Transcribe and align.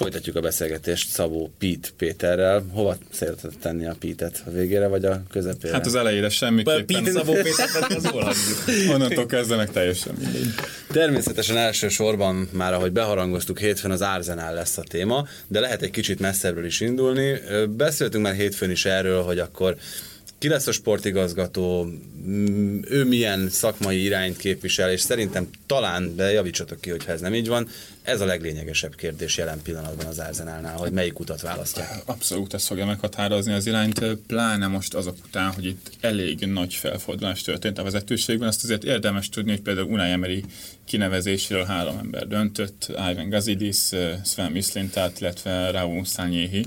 Folytatjuk 0.00 0.36
a 0.36 0.40
beszélgetést 0.40 1.10
Szabó 1.10 1.52
Pít 1.58 1.92
Péterrel. 1.96 2.64
Hova 2.72 2.96
szeretett 3.10 3.52
tenni 3.60 3.86
a 3.86 3.96
Pítet? 3.98 4.42
A 4.46 4.50
végére 4.50 4.86
vagy 4.86 5.04
a 5.04 5.22
közepére? 5.30 5.72
Hát 5.72 5.86
az 5.86 5.94
elejére 5.94 6.28
semmiképpen. 6.28 6.86
Pít 6.86 7.10
Szabó 7.10 7.32
Péter, 7.32 7.68
az 7.88 8.12
Onnantól 8.90 9.26
kezdve 9.26 9.56
meg 9.56 9.70
teljesen 9.70 10.14
mindegy. 10.18 10.54
Természetesen 10.92 11.56
elsősorban 11.56 12.48
már, 12.52 12.72
ahogy 12.72 12.92
beharangoztuk, 12.92 13.58
hétfőn 13.58 13.90
az 13.90 14.00
Arsenal 14.00 14.54
lesz 14.54 14.78
a 14.78 14.82
téma, 14.82 15.26
de 15.48 15.60
lehet 15.60 15.82
egy 15.82 15.90
kicsit 15.90 16.20
messzebbről 16.20 16.64
is 16.64 16.80
indulni. 16.80 17.40
Beszéltünk 17.68 18.24
már 18.24 18.34
hétfőn 18.34 18.70
is 18.70 18.84
erről, 18.84 19.22
hogy 19.22 19.38
akkor 19.38 19.76
ki 20.38 20.48
lesz 20.48 20.66
a 20.66 20.72
sportigazgató, 20.72 21.88
ő 22.88 23.04
milyen 23.04 23.48
szakmai 23.48 24.02
irányt 24.02 24.36
képvisel, 24.36 24.90
és 24.90 25.00
szerintem 25.00 25.48
talán, 25.66 26.16
de 26.16 26.30
javítsatok 26.30 26.80
ki, 26.80 26.90
hogyha 26.90 27.12
ez 27.12 27.20
nem 27.20 27.34
így 27.34 27.48
van, 27.48 27.68
ez 28.02 28.20
a 28.20 28.24
leglényegesebb 28.24 28.94
kérdés 28.94 29.36
jelen 29.36 29.62
pillanatban 29.62 30.06
az 30.06 30.18
Arsenalnál, 30.18 30.76
hogy 30.76 30.92
melyik 30.92 31.18
utat 31.18 31.40
választják. 31.40 32.02
Abszolút 32.04 32.54
ezt 32.54 32.66
fogja 32.66 32.86
meghatározni 32.86 33.52
az 33.52 33.66
irányt, 33.66 34.04
pláne 34.26 34.66
most 34.66 34.94
azok 34.94 35.16
után, 35.24 35.52
hogy 35.52 35.64
itt 35.64 35.90
elég 36.00 36.38
nagy 36.38 36.74
felfordulás 36.74 37.42
történt 37.42 37.78
a 37.78 37.82
vezetőségben, 37.82 38.48
azt 38.48 38.64
azért 38.64 38.84
érdemes 38.84 39.28
tudni, 39.28 39.50
hogy 39.50 39.62
például 39.62 39.90
Unai 39.90 40.10
Emery 40.10 40.44
kinevezéséről 40.84 41.64
három 41.64 41.98
ember 41.98 42.26
döntött, 42.26 42.86
Ivan 43.10 43.28
Gazidis, 43.28 43.78
Sven 44.24 44.52
Mislintát, 44.52 45.20
illetve 45.20 45.70
Raúl 45.70 46.04
Szányéhi 46.04 46.64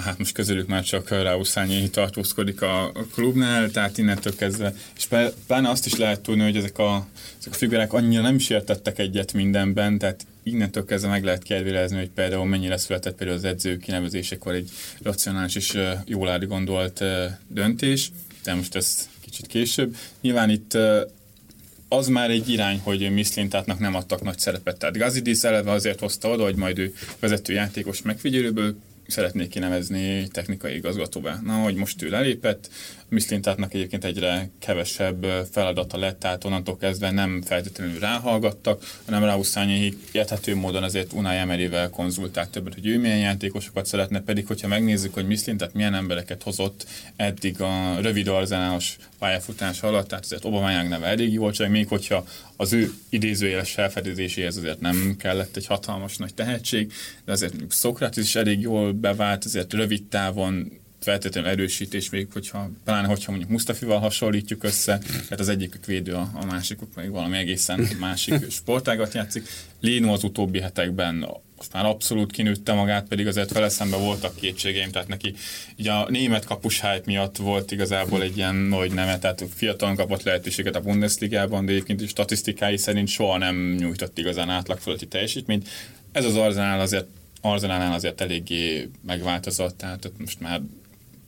hát 0.00 0.18
most 0.18 0.34
közülük 0.34 0.66
már 0.66 0.82
csak 0.82 1.08
Ráuszányi 1.08 1.90
tartózkodik 1.90 2.62
a, 2.62 2.92
klubnál, 3.12 3.70
tehát 3.70 3.98
innentől 3.98 4.36
kezdve, 4.36 4.74
és 4.96 5.08
pláne 5.46 5.68
azt 5.68 5.86
is 5.86 5.96
lehet 5.96 6.20
tudni, 6.20 6.42
hogy 6.42 6.56
ezek 6.56 6.78
a, 6.78 7.06
ezek 7.38 7.52
a 7.52 7.56
figurák 7.56 7.92
annyira 7.92 8.22
nem 8.22 8.34
is 8.34 8.50
értettek 8.50 8.98
egyet 8.98 9.32
mindenben, 9.32 9.98
tehát 9.98 10.26
innentől 10.42 10.84
kezdve 10.84 11.10
meg 11.10 11.24
lehet 11.24 11.42
kérdőjelezni, 11.42 11.96
hogy 11.96 12.10
például 12.10 12.44
mennyire 12.44 12.76
született 12.76 13.14
például 13.14 13.38
az 13.38 13.44
edző 13.44 13.76
kinevezésekor 13.76 14.54
egy 14.54 14.70
racionális 15.02 15.54
és 15.54 15.78
jól 16.04 16.28
átgondolt 16.28 17.04
döntés, 17.48 18.10
de 18.42 18.54
most 18.54 18.74
ez 18.74 19.08
kicsit 19.20 19.46
később. 19.46 19.96
Nyilván 20.20 20.50
itt 20.50 20.78
az 21.88 22.08
már 22.08 22.30
egy 22.30 22.48
irány, 22.48 22.78
hogy 22.78 23.10
Mislintátnak 23.10 23.78
nem 23.78 23.94
adtak 23.94 24.22
nagy 24.22 24.38
szerepet. 24.38 24.78
Tehát 24.78 24.96
Gazidis 24.96 25.42
eleve 25.42 25.70
azért 25.70 26.00
hozta 26.00 26.28
oda, 26.28 26.42
hogy 26.42 26.56
majd 26.56 26.78
ő 26.78 26.94
vezető 27.20 27.52
játékos 27.52 28.02
megfigyelőből 28.02 28.76
szeretnék 29.06 29.48
kinevezni 29.48 30.28
technikai 30.28 30.74
igazgatóvá. 30.74 31.40
Na, 31.42 31.52
hogy 31.52 31.74
most 31.74 32.02
ő 32.02 32.08
lelépett, 32.08 32.70
Miszlintátnak 33.08 33.74
egyébként 33.74 34.04
egyre 34.04 34.48
kevesebb 34.58 35.26
feladata 35.50 35.98
lett, 35.98 36.18
tehát 36.20 36.44
onnantól 36.44 36.76
kezdve 36.76 37.10
nem 37.10 37.42
feltétlenül 37.42 37.98
ráhallgattak, 37.98 38.84
hanem 39.04 39.24
Rauszányi 39.24 39.96
érthető 40.12 40.56
módon 40.56 40.82
azért 40.82 41.12
Unai 41.12 41.36
Emeryvel 41.36 41.90
konzultált 41.90 42.50
többet, 42.50 42.74
hogy 42.74 42.86
ő 42.86 42.98
milyen 42.98 43.18
játékosokat 43.18 43.86
szeretne, 43.86 44.20
pedig 44.20 44.46
hogyha 44.46 44.68
megnézzük, 44.68 45.14
hogy 45.14 45.26
Miszlintát 45.26 45.74
milyen 45.74 45.94
embereket 45.94 46.42
hozott 46.42 46.86
eddig 47.16 47.60
a 47.60 48.00
rövid 48.00 48.28
arzenálos 48.28 48.96
pályafutás 49.18 49.82
alatt, 49.82 50.08
tehát 50.08 50.24
azért 50.24 50.44
Obamányák 50.44 50.88
neve 50.88 51.06
elég 51.06 51.32
jó 51.32 51.40
volt, 51.40 51.68
még 51.68 51.88
hogyha 51.88 52.24
az 52.56 52.72
ő 52.72 52.92
idézőjeles 53.08 53.72
felfedezéséhez 53.72 54.56
azért 54.56 54.80
nem 54.80 55.14
kellett 55.18 55.56
egy 55.56 55.66
hatalmas 55.66 56.16
nagy 56.16 56.34
tehetség, 56.34 56.92
de 57.24 57.32
azért 57.32 57.54
Szokratis 57.68 58.24
is 58.24 58.34
elég 58.34 58.60
jól 58.60 58.92
bevált, 58.92 59.44
azért 59.44 59.72
rövid 59.72 60.04
távon 60.04 60.82
feltétlenül 61.04 61.50
erősítés, 61.50 62.10
még 62.10 62.26
hogyha, 62.32 62.70
pláne 62.84 63.06
hogyha 63.06 63.30
mondjuk 63.30 63.50
Mustafival 63.52 63.98
hasonlítjuk 63.98 64.64
össze, 64.64 64.98
tehát 64.98 65.40
az 65.40 65.48
egyikük 65.48 65.84
védő, 65.84 66.12
a, 66.12 66.30
a 66.34 66.44
másikuk 66.44 66.94
még 66.94 67.10
valami 67.10 67.36
egészen 67.36 67.88
másik 68.00 68.50
sportágat 68.50 69.14
játszik. 69.14 69.48
Léno 69.80 70.12
az 70.12 70.24
utóbbi 70.24 70.60
hetekben 70.60 71.26
most 71.56 71.72
már 71.72 71.84
abszolút 71.84 72.32
kinőtte 72.32 72.72
magát, 72.72 73.08
pedig 73.08 73.26
azért 73.26 73.52
vele 73.52 73.68
szemben 73.68 74.00
voltak 74.00 74.34
kétségeim, 74.34 74.90
tehát 74.90 75.08
neki 75.08 75.34
így 75.76 75.88
a 75.88 76.06
német 76.10 76.44
kapus 76.44 76.80
hype 76.80 77.02
miatt 77.04 77.36
volt 77.36 77.70
igazából 77.70 78.22
egy 78.22 78.36
ilyen 78.36 78.54
nagy 78.54 78.92
neve, 78.92 79.18
tehát 79.18 79.44
fiatalon 79.54 79.96
kapott 79.96 80.22
lehetőséget 80.22 80.76
a 80.76 80.80
Bundesligában, 80.80 81.66
de 81.66 81.72
egyébként 81.72 82.00
is 82.00 82.10
statisztikái 82.10 82.76
szerint 82.76 83.08
soha 83.08 83.38
nem 83.38 83.74
nyújtott 83.78 84.18
igazán 84.18 84.50
átlag 84.50 84.78
fölötti 84.78 85.06
teljesítményt. 85.06 85.68
Ez 86.12 86.24
az 86.24 86.36
Arzenál 86.36 86.80
azért 86.80 87.06
Arzenálnál 87.40 87.92
azért 87.92 88.20
eléggé 88.20 88.88
megváltozott, 89.06 89.76
tehát 89.76 90.12
most 90.18 90.40
már 90.40 90.60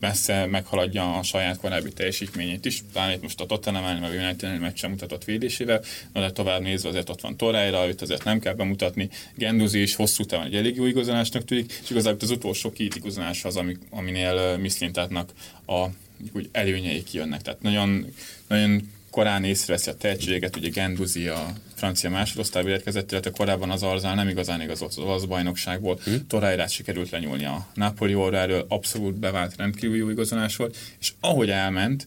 messze 0.01 0.47
meghaladja 0.47 1.15
a 1.19 1.23
saját 1.23 1.59
korábbi 1.59 1.93
teljesítményét 1.93 2.65
is. 2.65 2.83
Talán 2.93 3.13
itt 3.13 3.23
most 3.23 3.41
a 3.41 3.47
Tottenham 3.47 3.85
ellen, 3.85 4.01
meg 4.01 4.11
a 4.11 4.23
United 4.23 4.61
meg 4.61 4.77
sem 4.77 4.91
mutatott 4.91 5.25
védésével, 5.25 5.83
de 6.13 6.31
tovább 6.31 6.61
nézve 6.61 6.89
azért 6.89 7.09
ott 7.09 7.21
van 7.21 7.37
Torreira, 7.37 7.87
őt 7.87 8.03
azért 8.03 8.25
nem 8.25 8.39
kell 8.39 8.55
bemutatni. 8.55 9.09
Genduzi 9.35 9.83
is 9.83 9.95
hosszú 9.95 10.25
távon 10.25 10.47
egy 10.47 10.55
elég 10.55 10.77
jó 10.77 10.87
igazolásnak 10.87 11.45
tűnik, 11.45 11.73
és 11.83 11.91
igazából 11.91 12.21
az 12.23 12.31
utolsó 12.31 12.73
két 12.73 12.95
igazolás 12.95 13.45
az, 13.45 13.57
ami, 13.57 13.77
aminél 13.91 14.57
Miszlintátnak 14.57 15.33
a 15.67 15.87
úgy 16.33 16.49
előnyei 16.53 17.03
kijönnek. 17.03 17.43
Tehát 17.43 17.63
nagyon, 17.63 18.07
nagyon 18.49 18.95
korán 19.17 19.45
észreveszi 19.45 19.91
a 19.91 19.95
tehetséget, 19.95 20.57
ugye 20.57 20.69
Genduzi 20.69 21.27
a 21.27 21.53
francia 21.75 22.11
másodosztályba 22.11 22.69
érkezett, 22.69 23.11
illetve 23.11 23.31
korábban 23.31 23.71
az 23.71 23.83
Arzál 23.83 24.15
nem 24.15 24.29
igazán 24.29 24.61
igazolt 24.61 24.91
az 24.91 24.99
olasz 24.99 25.25
bajnokságból. 25.25 25.99
Hmm. 26.05 26.27
Torreirát 26.27 26.71
sikerült 26.71 27.11
lenyúlni 27.11 27.45
a 27.45 27.67
Napoli 27.75 28.15
óráról, 28.15 28.65
abszolút 28.69 29.15
bevált 29.15 29.57
rendkívül 29.57 29.97
jó 29.97 30.11
igazolás 30.11 30.57
volt, 30.57 30.77
és 31.01 31.13
ahogy 31.21 31.51
elment, 31.51 32.07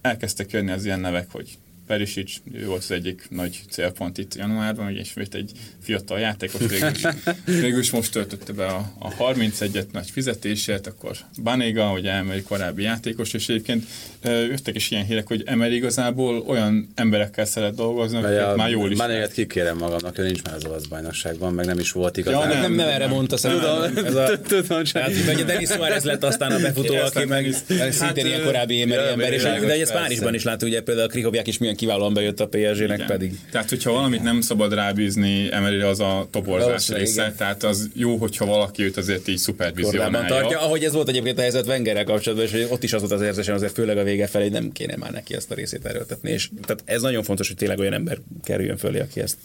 elkezdtek 0.00 0.50
jönni 0.50 0.70
az 0.70 0.84
ilyen 0.84 1.00
nevek, 1.00 1.30
hogy 1.30 1.58
Perisic, 1.88 2.36
ő 2.52 2.66
volt 2.66 2.82
az 2.82 2.90
egyik 2.90 3.26
nagy 3.30 3.60
célpont 3.70 4.18
itt 4.18 4.34
januárban, 4.34 4.86
ugye 4.86 5.00
ismét 5.00 5.34
egy 5.34 5.50
fiatal 5.82 6.18
játékos, 6.18 6.60
végül 6.66 6.90
is, 6.90 7.02
végül 7.62 7.78
is 7.78 7.90
most 7.90 8.12
töltötte 8.12 8.52
be 8.52 8.66
a, 8.66 8.92
a 8.98 9.14
31-et 9.14 9.90
nagy 9.92 10.10
fizetését, 10.10 10.86
akkor 10.86 11.16
Banega, 11.42 11.92
ugye 11.92 12.10
Emery 12.10 12.42
korábbi 12.42 12.82
játékos, 12.82 13.32
és 13.32 13.48
egyébként 13.48 13.84
jöttek 14.22 14.74
is 14.74 14.90
ilyen 14.90 15.04
hírek, 15.04 15.26
hogy 15.26 15.42
Emery 15.46 15.74
igazából 15.74 16.44
olyan 16.46 16.88
emberekkel 16.94 17.44
szeret 17.44 17.74
dolgozni, 17.74 18.16
akik 18.16 18.56
már 18.56 18.70
jól 18.70 18.90
is. 18.90 18.98
Baneget 18.98 19.32
kikérem 19.32 19.76
magamnak, 19.76 20.18
ő 20.18 20.24
nincs 20.24 20.42
már 20.42 20.54
az 20.54 20.64
olasz 20.64 20.84
bajnokságban, 20.84 21.52
meg 21.52 21.66
nem 21.66 21.78
is 21.78 21.92
volt 21.92 22.16
igazán. 22.16 22.40
Ja, 22.40 22.46
nem, 22.46 22.60
nem, 22.60 22.72
nem 22.72 22.88
erre 22.88 23.06
mondta 23.06 23.36
szerintem. 23.36 23.96
Ez 24.06 24.14
a, 24.14 24.40
tudom, 24.48 24.84
csak. 24.84 25.02
Hát, 25.02 25.12
hogy 25.34 25.44
Denis 25.44 25.68
Suárez 25.68 26.04
lett 26.04 26.24
aztán 26.24 26.52
a 26.52 26.58
befutó, 26.58 26.94
aki 26.94 27.24
meg 27.24 27.54
szintén 27.90 28.26
ilyen 28.26 28.42
korábbi 28.42 28.80
Emery 28.80 29.08
ember, 29.08 29.32
és 29.32 29.42
de 29.42 29.80
ez 29.80 29.92
Párizsban 29.92 30.34
is 30.34 30.42
láttuk, 30.42 30.68
ugye 30.68 30.82
például 30.82 31.06
a 31.06 31.10
Krihovják 31.10 31.46
is 31.46 31.58
milyen 31.58 31.76
kiválóan 31.78 32.14
bejött 32.14 32.40
a 32.40 32.48
PSG-nek 32.48 33.06
pedig. 33.06 33.38
Tehát, 33.50 33.68
hogyha 33.68 33.92
valamit 33.92 34.22
nem 34.22 34.40
szabad 34.40 34.74
rábízni, 34.74 35.48
emeli 35.52 35.80
az 35.80 36.00
a 36.00 36.28
toborzás 36.30 36.88
része, 36.88 37.22
igen. 37.22 37.36
tehát 37.36 37.62
az 37.62 37.88
jó, 37.94 38.16
hogyha 38.16 38.46
valaki 38.46 38.82
őt 38.82 38.96
azért 38.96 39.28
így 39.28 39.38
szupervizionálja. 39.38 40.26
tartja, 40.26 40.60
ahogy 40.60 40.84
ez 40.84 40.92
volt 40.92 41.08
egyébként 41.08 41.38
a 41.38 41.40
helyzet 41.40 41.66
Wengerrel 41.66 42.04
kapcsolatban, 42.04 42.46
és 42.48 42.66
ott 42.70 42.82
is 42.82 42.92
az 42.92 43.00
volt 43.00 43.12
az 43.12 43.22
érzésem, 43.22 43.54
azért 43.54 43.72
főleg 43.72 43.98
a 43.98 44.02
vége 44.02 44.26
felé 44.26 44.48
nem 44.48 44.72
kéne 44.72 44.96
már 44.96 45.10
neki 45.10 45.34
ezt 45.34 45.50
a 45.50 45.54
részét 45.54 45.84
erőltetni. 45.84 46.30
És 46.30 46.50
tehát 46.66 46.82
ez 46.84 47.02
nagyon 47.02 47.22
fontos, 47.22 47.46
hogy 47.46 47.56
tényleg 47.56 47.78
olyan 47.78 47.92
ember 47.92 48.18
kerüljön 48.44 48.76
fölé, 48.76 49.00
aki 49.00 49.20
ezt 49.20 49.36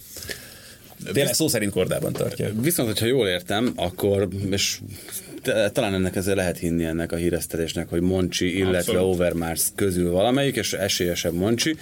Tényleg 1.14 1.34
szó 1.34 1.48
szerint 1.48 1.72
kordában 1.72 2.14
tartja. 2.14 2.52
Viszont, 2.62 2.88
hogyha 2.88 3.06
jól 3.06 3.28
értem, 3.28 3.74
akkor, 3.76 4.28
és 4.50 4.80
talán 5.72 5.94
ennek 5.94 6.16
ezzel 6.16 6.36
lehet 6.36 6.58
hinni 6.58 6.86
ennek 6.86 7.12
a 7.12 7.16
híresztelésnek, 7.16 7.90
hogy 7.90 8.02
Moncsi, 8.02 8.58
illetve 8.58 8.78
Abszolút. 8.78 9.02
Overmars 9.02 9.62
közül 9.76 10.12
valamelyik, 10.12 10.56
és 10.56 10.74
esélyesebb 10.74 11.34
Moncsi, 11.34 11.76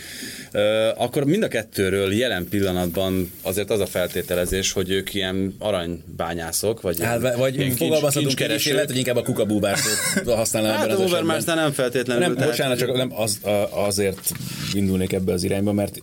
akkor 0.95 1.23
mind 1.23 1.43
a 1.43 1.47
kettőről 1.47 2.13
jelen 2.13 2.47
pillanatban 2.49 3.31
azért 3.41 3.69
az 3.69 3.79
a 3.79 3.85
feltételezés, 3.85 4.71
hogy 4.71 4.91
ők 4.91 5.13
ilyen 5.13 5.55
aranybányászok, 5.59 6.81
vagy, 6.81 7.01
hát, 7.01 7.35
vagy 7.35 7.73
fogalmazhatunk 7.77 8.35
kereső, 8.35 8.73
lehet, 8.73 8.89
hogy 8.89 8.97
inkább 8.97 9.15
a 9.15 9.23
kukabúbárszót 9.23 10.25
használnám 10.25 10.75
hát, 10.75 10.83
ebben 10.83 10.95
az 10.95 11.01
Overmars 11.01 11.43
nem 11.43 11.71
feltétlenül. 11.71 12.23
Nem, 12.23 12.33
tehát... 12.33 12.49
bocsánat, 12.49 12.77
csak 12.77 12.95
nem 12.95 13.11
az, 13.15 13.39
azért 13.69 14.31
indulnék 14.73 15.13
ebbe 15.13 15.33
az 15.33 15.43
irányba, 15.43 15.71
mert 15.71 16.01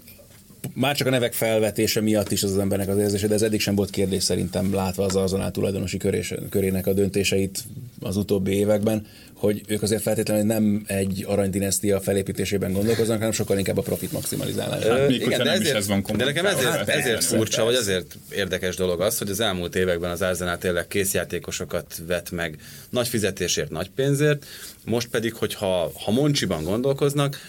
már 0.74 0.96
csak 0.96 1.06
a 1.06 1.10
nevek 1.10 1.32
felvetése 1.32 2.00
miatt 2.00 2.30
is 2.30 2.42
az, 2.42 2.50
az 2.50 2.58
embernek 2.58 2.88
az 2.88 2.98
érzése, 2.98 3.26
de 3.26 3.34
ez 3.34 3.42
eddig 3.42 3.60
sem 3.60 3.74
volt 3.74 3.90
kérdés 3.90 4.22
szerintem 4.22 4.74
látva 4.74 5.04
az 5.04 5.16
azonál 5.16 5.50
tulajdonosi 5.50 5.96
körés, 5.96 6.34
körének 6.50 6.86
a 6.86 6.92
döntéseit 6.92 7.64
az 8.00 8.16
utóbbi 8.16 8.52
években, 8.52 9.06
hogy 9.34 9.62
ők 9.66 9.82
azért 9.82 10.02
feltétlenül 10.02 10.44
nem 10.44 10.82
egy 10.86 11.24
aranydinesztia 11.26 12.00
felépítésében 12.00 12.72
gondolkoznak, 12.72 13.16
hanem 13.16 13.32
sokkal 13.32 13.58
inkább 13.58 13.78
a 13.78 13.82
profit 13.82 14.12
maximalizálás. 14.12 14.84
Hát, 14.84 15.08
még 15.08 15.20
igen, 15.20 15.42
de, 15.42 15.50
ezért, 15.50 15.76
ez 15.76 15.86
van 15.86 16.04
de 16.16 16.24
nekem 16.24 16.46
ezért, 16.46 16.68
hát, 16.68 16.88
ezért 16.88 17.24
furcsa, 17.24 17.64
vagy 17.64 17.74
azért 17.74 18.16
érdekes 18.30 18.76
dolog 18.76 19.00
az, 19.00 19.18
hogy 19.18 19.30
az 19.30 19.40
elmúlt 19.40 19.76
években 19.76 20.10
az 20.10 20.22
Arsenal 20.22 20.58
tényleg 20.58 20.86
készjátékosokat 20.86 22.02
vett 22.06 22.30
meg. 22.30 22.58
Nagy 22.90 23.08
fizetésért, 23.08 23.70
nagy 23.70 23.90
pénzért, 23.90 24.46
most 24.84 25.08
pedig, 25.08 25.34
hogyha 25.34 25.92
ha 26.04 26.10
Moncsiban 26.10 26.64
gondolkoznak, 26.64 27.40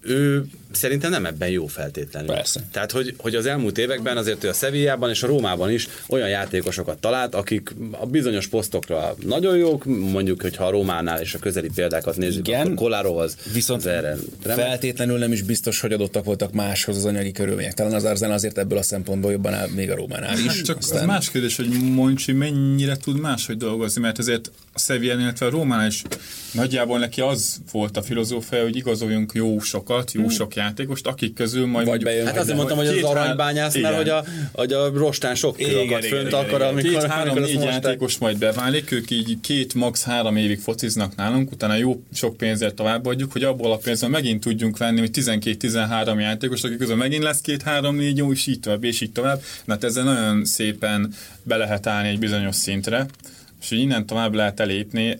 ő 0.00 0.44
szerintem 0.72 1.10
nem 1.10 1.26
ebben 1.26 1.48
jó 1.48 1.66
feltétlenül. 1.66 2.34
Persze. 2.34 2.60
Tehát, 2.72 2.90
hogy, 2.92 3.14
hogy 3.18 3.34
az 3.34 3.46
elmúlt 3.46 3.78
években 3.78 4.16
azért 4.16 4.44
ő 4.44 4.48
a 4.48 4.52
Sevillában 4.52 5.10
és 5.10 5.22
a 5.22 5.26
Rómában 5.26 5.70
is 5.70 5.88
olyan 6.08 6.28
játékosokat 6.28 6.98
talált, 6.98 7.34
akik 7.34 7.74
a 7.90 8.06
bizonyos 8.06 8.46
posztokra 8.46 9.14
nagyon 9.26 9.56
jók, 9.56 9.84
mondjuk, 9.84 10.42
hogyha 10.42 10.64
a 10.64 10.70
Rómánál 10.70 11.20
és 11.20 11.34
a 11.34 11.38
közeli 11.38 11.70
példákat 11.74 12.16
nézzük, 12.16 12.48
Igen. 12.48 12.60
akkor 12.60 12.74
Kolárovhoz 12.74 13.36
Viszont 13.52 13.80
az 13.80 13.86
erre 13.86 14.16
remek. 14.42 14.64
feltétlenül 14.66 15.18
nem 15.18 15.32
is 15.32 15.42
biztos, 15.42 15.80
hogy 15.80 15.92
adottak 15.92 16.24
voltak 16.24 16.52
máshoz 16.52 16.96
az 16.96 17.04
anyagi 17.04 17.32
körülmények. 17.32 17.74
Talán 17.74 17.92
az 17.92 18.04
Arzenál 18.04 18.34
azért 18.34 18.58
ebből 18.58 18.78
a 18.78 18.82
szempontból 18.82 19.32
jobban 19.32 19.54
áll, 19.54 19.68
még 19.68 19.90
a 19.90 19.94
Rómánál 19.94 20.38
is. 20.38 20.46
Hát 20.46 20.62
csak 20.62 20.76
Aztán... 20.78 20.98
az 20.98 21.06
más 21.06 21.30
kérdés, 21.30 21.56
hogy 21.56 21.68
Moncsi 21.68 22.32
mennyire 22.32 22.96
tud 22.96 23.20
máshogy 23.20 23.56
dolgozni, 23.56 24.00
mert 24.00 24.18
azért 24.18 24.50
a 24.72 24.78
Sevilla, 24.78 25.20
illetve 25.20 25.46
a 25.46 25.50
Rómánál 25.50 25.86
is 25.86 26.02
nagyjából 26.52 26.98
neki 26.98 27.20
az 27.20 27.56
volt 27.72 27.96
a 27.96 28.02
filozófia, 28.02 28.62
hogy 28.62 28.76
igazoljunk 28.76 29.32
jó 29.34 29.58
sokat, 29.60 30.12
jó 30.12 30.28
sok 30.28 30.56
játékost, 30.60 31.06
akik 31.06 31.34
közül 31.34 31.66
majd 31.66 31.86
Vagy 31.86 32.02
bejön, 32.02 32.26
Hát 32.26 32.38
azért 32.38 32.56
mondtam, 32.56 32.76
hogy 32.76 32.86
az 32.86 33.74
Igen. 33.74 33.94
hogy 33.94 34.08
a, 34.08 34.24
hogy 34.52 34.72
a 34.72 34.90
rostán 34.94 35.34
sok 35.34 35.56
kő 35.56 35.80
igen, 35.80 36.02
fönt, 36.02 36.32
akkor 36.32 36.62
amikor, 36.62 36.82
két, 36.82 37.02
három, 37.02 37.20
amikor 37.30 37.42
azt 37.42 37.52
négy 37.52 37.54
mosták- 37.62 37.82
játékos 37.84 38.18
majd 38.18 38.38
beválik, 38.38 38.90
ők 38.92 39.10
így 39.10 39.36
két, 39.40 39.74
max. 39.74 40.04
három 40.04 40.36
évig 40.36 40.58
fociznak 40.60 41.16
nálunk, 41.16 41.50
utána 41.52 41.74
jó 41.74 42.02
sok 42.12 42.36
pénzért 42.36 42.74
továbbadjuk, 42.74 43.32
hogy 43.32 43.42
abból 43.44 43.72
a 43.72 43.76
pénzből 43.76 44.10
megint 44.10 44.40
tudjunk 44.40 44.78
venni, 44.78 44.98
hogy 44.98 45.10
12-13 45.12 46.20
játékos, 46.20 46.62
akik 46.62 46.78
közül 46.78 46.96
megint 46.96 47.22
lesz 47.22 47.40
két-három-négy 47.40 48.16
jó, 48.16 48.32
és 48.32 48.46
így 48.46 48.60
tovább, 48.60 48.84
és 48.84 49.00
így 49.00 49.12
tovább. 49.12 49.42
Na, 49.64 49.72
hát 49.72 49.84
ezzel 49.84 50.04
nagyon 50.04 50.44
szépen 50.44 51.12
be 51.42 51.56
lehet 51.56 51.86
állni 51.86 52.08
egy 52.08 52.18
bizonyos 52.18 52.54
szintre, 52.56 53.06
és 53.62 53.68
hogy 53.68 53.78
innen 53.78 54.06
tovább 54.06 54.34
lehet 54.34 54.60
elépni, 54.60 55.18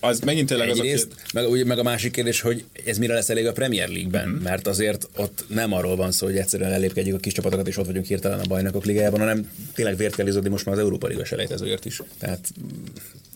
az 0.00 0.20
megint 0.20 0.48
tényleg 0.48 0.68
az 0.68 0.78
a 0.78 0.82
Egyrészt, 0.82 1.08
meg, 1.32 1.48
ugye, 1.48 1.64
meg 1.64 1.78
a 1.78 1.82
másik 1.82 2.12
kérdés, 2.12 2.40
hogy 2.40 2.64
ez 2.86 2.98
mire 2.98 3.14
lesz 3.14 3.28
elég 3.28 3.46
a 3.46 3.52
Premier 3.52 3.88
League-ben, 3.88 4.28
mm. 4.28 4.42
mert 4.42 4.66
azért 4.66 5.08
ott 5.16 5.44
nem 5.48 5.72
arról 5.72 5.96
van 5.96 6.12
szó, 6.12 6.26
hogy 6.26 6.36
egyszerűen 6.36 6.72
elépkedjük 6.72 7.16
a 7.16 7.18
kis 7.18 7.32
csapatokat, 7.32 7.68
és 7.68 7.76
ott 7.76 7.86
vagyunk 7.86 8.06
hirtelen 8.06 8.38
a 8.38 8.46
bajnokok 8.48 8.84
ligájában, 8.84 9.20
hanem 9.20 9.50
tényleg 9.74 9.96
vért 9.96 10.14
kell 10.14 10.26
izodni 10.26 10.48
most 10.48 10.64
már 10.64 10.74
az 10.74 10.80
Európa 10.80 11.06
Liga 11.06 11.24
selejtezőért 11.24 11.84
is. 11.84 12.02
Tehát 12.18 12.48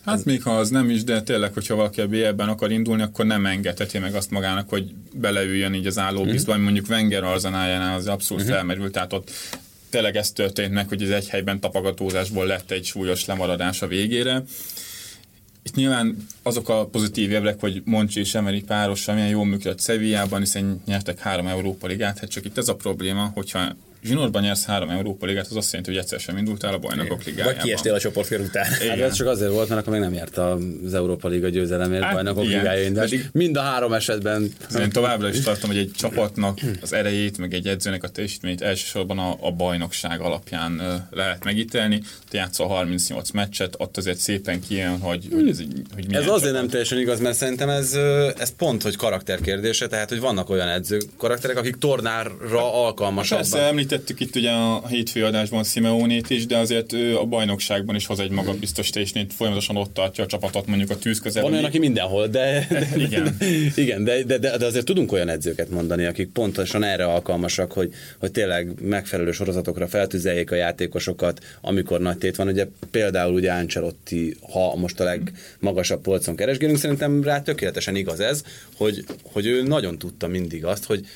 Hát 0.05 0.25
még 0.25 0.43
ha 0.43 0.57
az 0.57 0.71
nem 0.71 0.91
is, 0.91 1.05
de 1.05 1.23
tényleg, 1.23 1.53
hogyha 1.53 1.75
valaki 1.75 2.01
a 2.01 2.07
BL-ben 2.07 2.49
akar 2.49 2.71
indulni, 2.71 3.03
akkor 3.03 3.27
nem 3.27 3.47
engedheti 3.47 3.99
meg 3.99 4.15
azt 4.15 4.31
magának, 4.31 4.69
hogy 4.69 4.91
beleüljön 5.15 5.75
így 5.75 5.87
az 5.87 5.99
állóbizba, 5.99 6.57
mm. 6.57 6.63
mondjuk 6.63 6.89
Wenger 6.89 7.25
arzanájánál 7.25 7.97
az 7.97 8.07
abszolút 8.07 8.43
mm-hmm. 8.43 8.53
felmerült, 8.53 8.93
tehát 8.93 9.13
ott 9.13 9.31
tényleg 9.91 10.17
ez 10.17 10.31
történt 10.31 10.73
meg, 10.73 10.89
hogy 10.89 11.03
az 11.03 11.11
egy 11.11 11.29
helyben 11.29 11.61
tapogatózásból 11.61 12.47
lett 12.47 12.71
egy 12.71 12.85
súlyos 12.85 13.25
lemaradás 13.25 13.83
a 13.83 13.87
végére. 13.87 14.43
Nyilván 15.75 16.17
azok 16.43 16.69
a 16.69 16.87
pozitív 16.87 17.31
évek, 17.31 17.61
hogy 17.61 17.83
Moncsi 17.85 18.21
és 18.21 18.35
Emery 18.35 18.63
párosan 18.63 19.15
milyen 19.15 19.31
jól 19.31 19.45
működött 19.45 19.81
Sevillában, 19.81 20.41
hiszen 20.41 20.83
nyertek 20.87 21.19
három 21.19 21.47
Európa 21.47 21.87
ligát, 21.87 22.19
hát 22.19 22.31
csak 22.31 22.45
itt 22.45 22.59
ez 22.59 22.69
a 22.69 22.77
probléma, 22.77 23.31
hogyha 23.35 23.77
zsinórban 24.05 24.43
nyersz 24.43 24.65
három 24.65 24.89
Európa 24.91 25.27
ligát, 25.27 25.47
az 25.51 25.57
azt 25.57 25.73
jelenti, 25.73 25.93
hogy 25.93 26.01
egyszer 26.03 26.21
sem 26.21 26.37
indultál 26.37 26.75
a 26.75 26.79
bajnokok 26.79 27.25
ligájában. 27.25 27.55
vagy 27.55 27.63
kiestél 27.65 27.95
a 27.95 27.99
csoportkör 27.99 28.41
után. 28.41 28.65
Hát 28.65 28.83
Igen. 28.83 29.03
ez 29.03 29.15
csak 29.15 29.27
azért 29.27 29.51
volt, 29.51 29.69
mert 29.69 29.81
akkor 29.81 29.93
még 29.93 30.03
nem 30.03 30.13
járt 30.15 30.37
az 30.39 30.95
Európa 30.95 31.29
Liga 31.29 31.49
győzelemért, 31.49 32.03
Hát, 32.03 32.13
bajnokok 32.15 32.45
igen. 32.45 32.59
ligája 32.59 32.83
indulás. 32.85 33.11
Pedig- 33.11 33.29
Mind 33.33 33.57
a 33.57 33.61
három 33.61 33.93
esetben 33.93 34.53
Én 34.81 34.91
továbbra 34.91 35.29
is 35.29 35.41
tartom, 35.41 35.71
hogy 35.71 35.79
egy 35.79 35.91
csapatnak 35.97 36.59
az 36.83 36.93
erejét, 36.93 37.39
meg 37.39 37.55
egy 37.55 37.67
edzőnek 37.67 38.03
a 38.03 38.09
teljesítményét 38.09 38.61
elsősorban 38.63 39.19
a, 39.19 39.37
a 39.41 39.51
bajnokság 39.51 40.21
alapján 40.21 41.07
lehet 41.11 41.45
megítélni. 41.45 42.03
Te 42.31 42.37
játszol 42.37 42.67
38 42.67 43.31
meccset, 43.31 43.75
ott 43.79 43.97
azért 43.97 44.19
szépen 44.19 44.61
kijön, 44.61 44.99
hogy, 44.99 45.29
hogy 45.33 45.49
ez, 45.49 45.59
egy- 45.59 45.83
hogy 45.95 46.05
Ez 46.15 46.21
azért 46.21 46.39
csapat. 46.39 46.53
nem 46.53 46.69
teljesen 46.69 46.99
igaz, 46.99 47.21
mert 47.21 47.37
szerintem 47.37 47.69
ez, 47.69 47.93
ez 48.39 48.55
pont, 48.57 48.83
hogy 48.83 48.97
karakterkérdése, 48.97 49.87
tehát 49.87 50.09
hogy 50.09 50.21
vannak 50.21 50.51
olyan 50.51 50.69
edző 50.69 50.99
karakterek, 51.17 51.57
akik 51.57 51.77
tornára 51.77 52.85
alkalmasabbak. 52.85 53.51
Persze 53.51 53.73
említettük 53.93 54.21
itt 54.21 54.37
ugye 54.37 54.51
a 54.51 54.87
hétfő 54.89 55.25
adásban 55.25 55.65
Simeonét 55.65 56.31
is, 56.31 56.47
de 56.47 56.57
azért 56.57 56.93
ő 56.93 57.17
a 57.17 57.25
bajnokságban 57.25 57.95
is 57.95 58.07
hoz 58.07 58.21
egy 58.21 58.31
magabiztos 58.31 58.91
teljesítményt, 58.91 59.33
folyamatosan 59.33 59.77
ott 59.77 59.95
tartja 59.95 60.25
a 60.25 60.27
csapatot 60.27 60.67
mondjuk 60.67 60.91
a 60.91 60.97
tűz 60.97 61.21
közel. 61.21 61.43
Van 61.43 61.53
olyan, 61.53 61.65
aki 61.65 61.79
mindenhol, 61.79 62.27
de, 62.27 62.67
de, 62.71 62.89
Igen. 63.07 63.37
igen, 63.85 64.05
de, 64.05 64.23
de, 64.23 64.39
de, 64.39 64.57
de, 64.57 64.67
azért 64.67 64.85
tudunk 64.85 65.13
olyan 65.13 65.29
edzőket 65.29 65.71
mondani, 65.71 66.05
akik 66.05 66.29
pontosan 66.29 66.83
erre 66.83 67.05
alkalmasak, 67.05 67.73
hogy, 67.73 67.93
hogy 68.19 68.31
tényleg 68.31 68.73
megfelelő 68.81 69.33
sorozatokra 69.33 69.89
feltüzeljék 69.89 70.51
a 70.51 70.55
játékosokat, 70.55 71.41
amikor 71.61 72.01
nagy 72.01 72.19
tét 72.19 72.37
van. 72.37 72.49
Ugye 72.49 72.67
például 72.91 73.35
ugye 73.35 73.53
Ancelotti, 73.53 74.37
ha 74.53 74.77
most 74.77 75.01
a 75.01 75.05
legmagasabb 75.05 76.01
polcon 76.01 76.37
keresgélünk, 76.37 76.79
szerintem 76.79 77.23
rá 77.23 77.43
tökéletesen 77.43 77.97
igaz 77.97 78.21
ez, 78.21 78.43
hogy, 78.77 79.05
hogy 79.23 79.47
ő 79.47 79.63
nagyon 79.63 79.99
tudta 79.99 80.27
mindig 80.27 80.65
azt, 80.65 80.85
hogy 80.85 81.07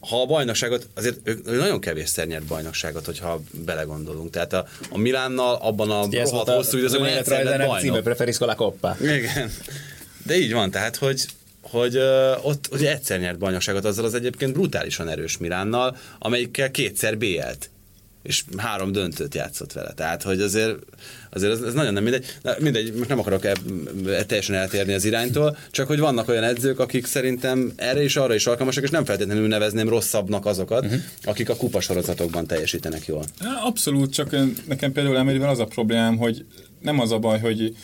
ha 0.00 0.20
a 0.20 0.26
bajnokságot, 0.26 0.88
azért 0.94 1.16
ő, 1.22 1.40
ő 1.46 1.56
nagyon 1.56 1.80
kevésszer 1.80 2.26
nyert 2.26 2.44
bajnokságot, 2.44 3.04
hogyha 3.04 3.40
belegondolunk. 3.64 4.30
Tehát 4.30 4.52
a, 4.52 4.66
a 4.90 4.98
Milánnal 4.98 5.54
abban 5.54 5.90
a 5.90 6.02
Ugye 6.02 6.20
ez 6.20 6.30
volt 6.30 6.46
rohadt 6.46 6.64
hosszú 6.64 6.78
időszakban 6.78 7.08
egyszer 7.08 7.22
lett 7.22 7.28
önéletrajzának 7.28 7.78
címe, 7.78 7.90
bajnok. 7.90 8.04
preferisco 8.04 8.44
la 8.44 8.54
coppa. 8.54 8.96
Igen. 9.00 9.52
De 10.26 10.36
így 10.36 10.52
van, 10.52 10.70
tehát, 10.70 10.96
hogy 10.96 11.26
hogy 11.62 11.96
uh, 11.96 12.46
ott 12.46 12.68
ugye 12.72 12.92
egyszer 12.92 13.20
nyert 13.20 13.38
bajnokságot 13.38 13.84
azzal 13.84 14.04
az 14.04 14.14
egyébként 14.14 14.52
brutálisan 14.52 15.08
erős 15.08 15.38
Milánnal, 15.38 15.96
amelyikkel 16.18 16.70
kétszer 16.70 17.18
BL-t 17.18 17.70
és 18.22 18.44
három 18.56 18.92
döntőt 18.92 19.34
játszott 19.34 19.72
vele. 19.72 19.92
Tehát, 19.92 20.22
hogy 20.22 20.40
azért, 20.40 20.78
azért 21.30 21.52
ez, 21.52 21.60
ez 21.60 21.74
nagyon 21.74 21.92
nem 21.92 22.02
mindegy. 22.02 22.36
Na, 22.42 22.52
mindegy, 22.58 22.92
most 22.94 23.08
nem 23.08 23.18
akarok 23.18 23.44
e, 23.44 23.52
e, 24.06 24.24
teljesen 24.24 24.54
eltérni 24.54 24.92
az 24.92 25.04
iránytól, 25.04 25.56
csak 25.70 25.86
hogy 25.86 25.98
vannak 25.98 26.28
olyan 26.28 26.42
edzők, 26.42 26.78
akik 26.78 27.06
szerintem 27.06 27.72
erre 27.76 28.02
is 28.02 28.16
arra 28.16 28.34
is 28.34 28.46
alkalmasak, 28.46 28.82
és 28.82 28.90
nem 28.90 29.04
feltétlenül 29.04 29.46
nevezném 29.46 29.88
rosszabbnak 29.88 30.46
azokat, 30.46 30.84
uh-huh. 30.84 31.00
akik 31.24 31.48
a 31.48 31.56
kupasorozatokban 31.56 32.46
teljesítenek 32.46 33.06
jól. 33.06 33.24
Abszolút, 33.64 34.12
csak 34.12 34.36
nekem 34.66 34.92
például 34.92 35.16
Emeryvel 35.16 35.48
az 35.48 35.58
a 35.58 35.64
problémám, 35.64 36.16
hogy 36.16 36.44
nem 36.80 37.00
az 37.00 37.12
a 37.12 37.18
baj, 37.18 37.38
hogy 37.38 37.74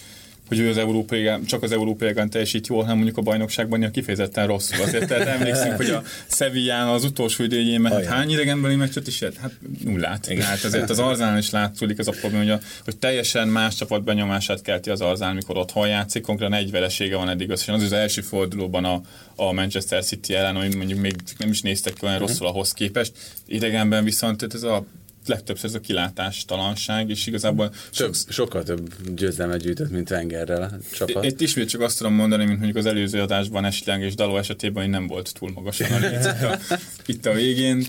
hogy 0.48 0.58
ő 0.58 0.68
az 0.68 0.76
Európai, 0.76 1.30
csak 1.46 1.62
az 1.62 1.72
Európai 1.72 2.08
Ligán 2.08 2.30
teljesít 2.30 2.66
jól, 2.66 2.80
hanem 2.80 2.96
mondjuk 2.96 3.16
a 3.16 3.22
bajnokságban 3.22 3.78
ilyen 3.78 3.92
kifejezetten 3.92 4.46
rosszul. 4.46 4.82
Azért 4.82 5.06
tehát 5.08 5.26
emlékszünk, 5.26 5.76
hogy 5.82 5.90
a 5.90 6.02
Sevillán 6.26 6.88
az 6.88 7.04
utolsó 7.04 7.44
idejében 7.44 7.92
hát 7.92 8.04
hány 8.04 8.30
idegenbeli 8.30 8.74
meccset 8.74 9.06
is? 9.06 9.22
Hát 9.22 9.52
nullát. 9.84 10.30
Igen. 10.30 10.46
Hát 10.46 10.64
azért 10.64 10.90
az 10.90 10.98
Arzán 10.98 11.38
is 11.38 11.50
látszódik 11.50 11.98
ez 11.98 12.06
a 12.06 12.12
probléma, 12.20 12.42
hogy, 12.42 12.52
a, 12.52 12.60
hogy 12.84 12.96
teljesen 12.96 13.48
más 13.48 13.74
csapat 13.74 14.04
benyomását 14.04 14.62
kelti 14.62 14.90
az 14.90 15.00
Arzán, 15.00 15.34
mikor 15.34 15.56
otthon 15.56 15.88
játszik, 15.88 16.22
konkrétan 16.22 16.54
egy 16.54 16.70
veresége 16.70 17.16
van 17.16 17.28
eddig 17.28 17.50
összesen. 17.50 17.74
Az 17.74 17.82
az 17.82 17.92
első 17.92 18.20
fordulóban 18.20 18.84
a, 18.84 19.00
a 19.36 19.52
Manchester 19.52 20.04
City 20.04 20.34
ellen, 20.34 20.56
amit 20.56 20.76
mondjuk 20.76 21.00
még 21.00 21.14
nem 21.38 21.48
is 21.48 21.60
néztek 21.60 21.92
ki 21.92 22.06
olyan 22.06 22.18
rosszul 22.18 22.46
ahhoz 22.46 22.72
képest. 22.72 23.12
Idegenben 23.46 24.04
viszont 24.04 24.54
ez 24.54 24.62
a 24.62 24.84
legtöbbször 25.28 25.68
ez 25.68 25.74
a 25.74 25.80
kilátástalanság, 25.80 27.08
és 27.10 27.26
igazából 27.26 27.72
Sok, 27.90 28.14
sokkal 28.28 28.62
több 28.62 28.94
győzelmet 29.14 29.60
gyűjtött, 29.60 29.90
mint 29.90 30.10
Wengerrel 30.10 30.62
a 30.62 30.70
csapat. 30.92 31.24
itt 31.24 31.40
ismét 31.40 31.68
csak 31.68 31.80
azt 31.80 31.98
tudom 31.98 32.12
mondani, 32.12 32.44
mint 32.44 32.56
mondjuk 32.56 32.78
az 32.78 32.86
előző 32.86 33.20
adásban 33.20 33.64
Esliang 33.64 34.02
és 34.02 34.14
Daló 34.14 34.36
esetében, 34.36 34.82
hogy 34.82 34.92
nem 34.92 35.06
volt 35.06 35.32
túl 35.38 35.50
itt 35.50 36.42
a, 36.42 36.58
itt 37.06 37.26
a 37.26 37.32
végén. 37.32 37.86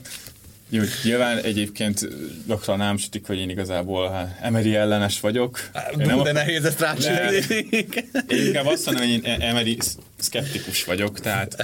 Jó, 0.69 0.81
nyilván 1.03 1.37
egyébként 1.37 2.07
gyakran 2.47 2.77
nem 2.77 2.97
sütik, 2.97 3.27
hogy 3.27 3.37
én 3.37 3.49
igazából 3.49 4.11
hát, 4.11 4.39
Emery 4.41 4.75
ellenes 4.75 5.19
vagyok. 5.19 5.59
Én 5.97 6.05
Nem 6.05 6.23
de 6.23 6.31
nehéz 6.31 6.65
ezt 6.65 6.79
rácsinálni. 6.79 7.39
Én 8.27 8.45
inkább 8.45 8.65
azt 8.65 8.85
mondom, 8.85 9.03
hogy 9.03 9.11
én 9.13 9.41
Emery 9.41 9.77
szkeptikus 10.17 10.83
vagyok, 10.83 11.19
tehát 11.19 11.55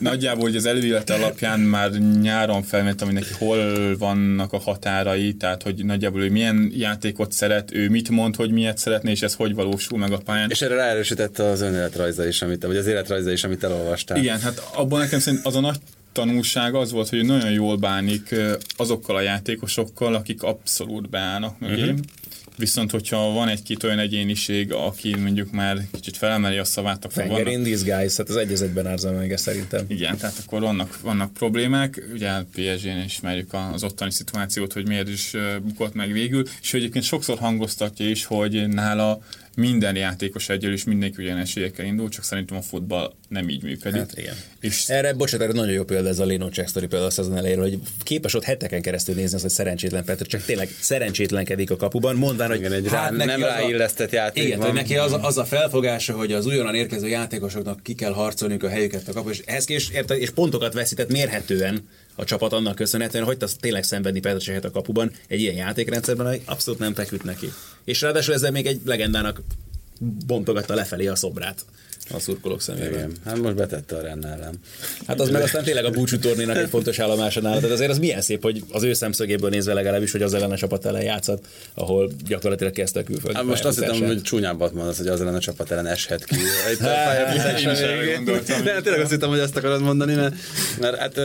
nagyjából 0.00 0.42
hogy 0.42 0.56
az 0.56 0.66
előélete 0.66 1.14
alapján 1.14 1.60
már 1.60 1.90
nyáron 2.20 2.62
felmértem, 2.62 3.06
hogy 3.06 3.16
neki 3.16 3.32
hol 3.38 3.96
vannak 3.98 4.52
a 4.52 4.58
határai, 4.58 5.34
tehát 5.34 5.62
hogy 5.62 5.84
nagyjából 5.84 6.22
ő 6.22 6.30
milyen 6.30 6.72
játékot 6.74 7.32
szeret, 7.32 7.72
ő 7.72 7.88
mit 7.88 8.08
mond, 8.08 8.36
hogy 8.36 8.50
miért 8.50 8.78
szeretné, 8.78 9.10
és 9.10 9.22
ez 9.22 9.34
hogy 9.34 9.54
valósul 9.54 9.98
meg 9.98 10.12
a 10.12 10.18
pályán. 10.18 10.50
És 10.50 10.62
erre 10.62 10.74
ráerősítette 10.74 11.44
az 11.44 11.60
önéletrajza 11.60 12.26
is, 12.26 12.42
amit, 12.42 12.64
vagy 12.64 12.76
az 12.76 12.86
életrajza 12.86 13.30
is, 13.30 13.44
amit 13.44 13.64
elolvastál. 13.64 14.18
Igen, 14.18 14.40
hát 14.40 14.58
abban 14.74 14.98
nekem 14.98 15.18
szerint 15.18 15.46
az 15.46 15.56
a 15.56 15.60
nagy 15.60 15.78
tanulság 16.12 16.74
az 16.74 16.90
volt, 16.90 17.08
hogy 17.08 17.24
nagyon 17.24 17.50
jól 17.50 17.76
bánik 17.76 18.34
azokkal 18.76 19.16
a 19.16 19.20
játékosokkal, 19.20 20.14
akik 20.14 20.42
abszolút 20.42 21.10
beállnak 21.10 21.58
mögé. 21.58 21.82
Uh-huh. 21.82 21.98
Viszont, 22.56 22.90
hogyha 22.90 23.32
van 23.32 23.48
egy-két 23.48 23.84
olyan 23.84 23.98
egyéniség, 23.98 24.72
aki 24.72 25.14
mondjuk 25.14 25.50
már 25.50 25.78
kicsit 25.92 26.16
felemeli 26.16 26.58
a 26.58 26.64
szavát, 26.64 27.04
akkor 27.04 27.12
Fenger 27.12 27.44
vannak, 27.44 27.52
in 27.52 27.62
disguise, 27.62 28.14
hát 28.16 28.28
az 28.28 28.36
egyezetben 28.36 28.86
árzom 28.86 29.14
meg 29.14 29.36
szerintem. 29.36 29.84
igen, 29.88 30.16
tehát 30.16 30.42
akkor 30.46 30.60
vannak, 30.60 31.00
vannak 31.00 31.32
problémák. 31.32 32.02
Ugye 32.12 32.30
PSG-n 32.52 33.04
ismerjük 33.04 33.54
az 33.72 33.84
ottani 33.84 34.10
szituációt, 34.10 34.72
hogy 34.72 34.86
miért 34.86 35.08
is 35.08 35.36
bukott 35.62 35.94
meg 35.94 36.12
végül, 36.12 36.44
és 36.62 36.74
egyébként 36.74 37.04
sokszor 37.04 37.38
hangoztatja 37.38 38.08
is, 38.08 38.24
hogy 38.24 38.68
nála 38.68 39.20
minden 39.56 39.96
játékos 39.96 40.48
egyel 40.48 40.72
és 40.72 40.84
mindenki 40.84 41.22
ugyan 41.22 41.38
esélyekkel 41.38 41.84
indul, 41.86 42.08
csak 42.08 42.24
szerintem 42.24 42.56
a 42.56 42.60
futball 42.62 43.12
nem 43.28 43.48
így 43.48 43.62
működik. 43.62 43.98
Hát 44.00 44.18
igen. 44.18 44.34
És 44.60 44.88
Erre, 44.88 45.12
bocsánat, 45.12 45.46
erre 45.46 45.56
nagyon 45.58 45.74
jó 45.74 45.84
példa 45.84 46.08
ez 46.08 46.18
a 46.18 46.24
Leno 46.26 46.48
Check 46.48 46.68
story 46.68 46.86
például 46.86 47.10
a 47.10 47.12
szezon 47.12 47.36
elejéről, 47.36 47.62
hogy 47.64 47.78
képes 48.02 48.34
ott 48.34 48.44
heteken 48.44 48.82
keresztül 48.82 49.14
nézni 49.14 49.34
azt, 49.34 49.42
hogy 49.42 49.52
szerencsétlen 49.52 50.04
Petr, 50.04 50.26
csak 50.26 50.44
tényleg 50.44 50.68
szerencsétlenkedik 50.80 51.70
a 51.70 51.76
kapuban, 51.76 52.16
mondván, 52.16 52.48
hogy 52.48 52.58
Igen, 52.58 52.72
egy 52.72 52.86
rá- 52.88 53.10
nem 53.10 53.26
neki 53.26 53.42
a- 53.42 53.46
ráillesztett 53.46 54.10
játék 54.10 54.44
Igen, 54.44 54.58
van. 54.58 54.66
hogy 54.66 54.76
neki 54.76 54.96
az 54.96 55.12
a, 55.12 55.24
az 55.26 55.38
a 55.38 55.44
felfogása, 55.44 56.12
hogy 56.16 56.32
az 56.32 56.46
újonnan 56.46 56.74
érkező 56.74 57.08
játékosoknak 57.08 57.82
ki 57.82 57.94
kell 57.94 58.12
harcolniuk 58.12 58.62
a 58.62 58.68
helyüket 58.68 59.08
a 59.08 59.12
kapu, 59.12 59.28
és, 59.30 59.42
ehhez 59.44 59.70
és, 59.70 59.90
és 60.08 60.30
pontokat 60.30 60.72
veszített 60.72 61.10
mérhetően 61.10 61.88
a 62.20 62.24
csapat 62.24 62.52
annak 62.52 62.74
köszönhetően, 62.74 63.24
hogy 63.24 63.36
az 63.40 63.56
tényleg 63.60 63.82
szenvedni 63.82 64.20
Petr 64.20 64.42
Csehet 64.42 64.64
a 64.64 64.70
kapuban 64.70 65.12
egy 65.26 65.40
ilyen 65.40 65.54
játékrendszerben, 65.54 66.26
hogy 66.26 66.42
abszolút 66.44 66.80
nem 66.80 66.94
feküdt 66.94 67.24
neki. 67.24 67.52
És 67.84 68.00
ráadásul 68.00 68.34
ezzel 68.34 68.50
még 68.50 68.66
egy 68.66 68.80
legendának 68.84 69.40
bontogatta 70.26 70.74
lefelé 70.74 71.06
a 71.06 71.16
szobrát 71.16 71.64
a 72.12 72.18
szurkolók 72.18 72.60
szemében. 72.60 72.92
Igen, 72.92 73.12
hát 73.24 73.38
most 73.38 73.54
betette 73.54 73.96
a 73.96 74.00
Renn 74.00 74.24
ellen. 74.24 74.54
Hát 75.06 75.20
az 75.20 75.30
meg 75.30 75.42
aztán 75.42 75.64
tényleg 75.64 75.84
a 75.84 75.90
búcsú 75.90 76.18
tornénak 76.18 76.56
egy 76.56 76.68
fontos 76.68 76.98
állomása 76.98 77.40
nála. 77.40 77.56
Tehát 77.56 77.70
azért 77.70 77.90
az 77.90 77.98
milyen 77.98 78.20
szép, 78.20 78.42
hogy 78.42 78.62
az 78.70 78.82
ő 78.82 78.92
szemszögéből 78.92 79.50
nézve 79.50 79.72
legalábbis, 79.72 80.12
hogy 80.12 80.22
az 80.22 80.34
ellen 80.34 80.50
a 80.50 80.56
csapat 80.56 80.86
ellen 80.86 81.02
játszott, 81.02 81.44
ahol 81.74 82.10
gyakorlatilag 82.26 82.72
kezdte 82.72 83.00
a 83.00 83.02
külföldi 83.02 83.36
Hát 83.36 83.44
most 83.44 83.64
azt 83.64 83.78
hittem, 83.78 84.06
hogy 84.06 84.22
csúnyábbat 84.22 84.72
mondasz, 84.72 84.96
hogy 84.96 85.06
az 85.06 85.20
ellen 85.20 85.34
a 85.34 85.40
csapat 85.40 85.70
ellen 85.70 85.86
eshet 85.86 86.24
ki. 86.24 86.36
Erre 86.80 87.04
pályafutás 87.04 87.64
gondoltam. 88.14 88.64
De 88.64 88.80
tényleg 88.82 89.00
azt 89.00 89.10
hittem, 89.10 89.28
hogy 89.28 89.38
ezt 89.38 89.56
akarod 89.56 89.82
mondani, 89.82 90.14
mert, 90.14 90.34
mert 90.80 90.96
hát 90.96 91.20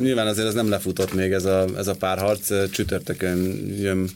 nyilván 0.00 0.26
azért 0.26 0.46
ez 0.46 0.54
nem 0.54 0.68
lefutott 0.68 1.14
még 1.14 1.32
ez 1.32 1.44
a, 1.44 1.66
ez 1.76 1.86
a 1.86 1.94
párharc. 1.94 2.70
Csütörtökön 2.70 3.66
jön 3.80 4.10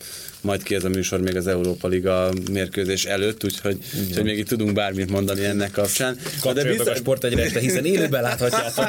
majd 0.46 0.62
ki 0.62 0.74
ez 0.74 0.84
a 0.84 0.88
műsor 0.88 1.20
még 1.20 1.36
az 1.36 1.46
Európa 1.46 1.88
Liga 1.88 2.32
mérkőzés 2.50 3.04
előtt, 3.04 3.44
úgyhogy, 3.44 3.78
úgyhogy 4.06 4.24
még 4.24 4.38
itt 4.38 4.48
tudunk 4.48 4.72
bármit 4.72 5.10
mondani 5.10 5.44
ennek 5.44 5.70
kapcsán. 5.70 6.16
Kapcsoljatok 6.40 6.86
a 6.86 6.94
sport 6.94 7.24
egyre 7.24 7.42
este, 7.42 7.60
hiszen 7.60 7.84
élőben 7.84 8.22
láthatjátok 8.22 8.88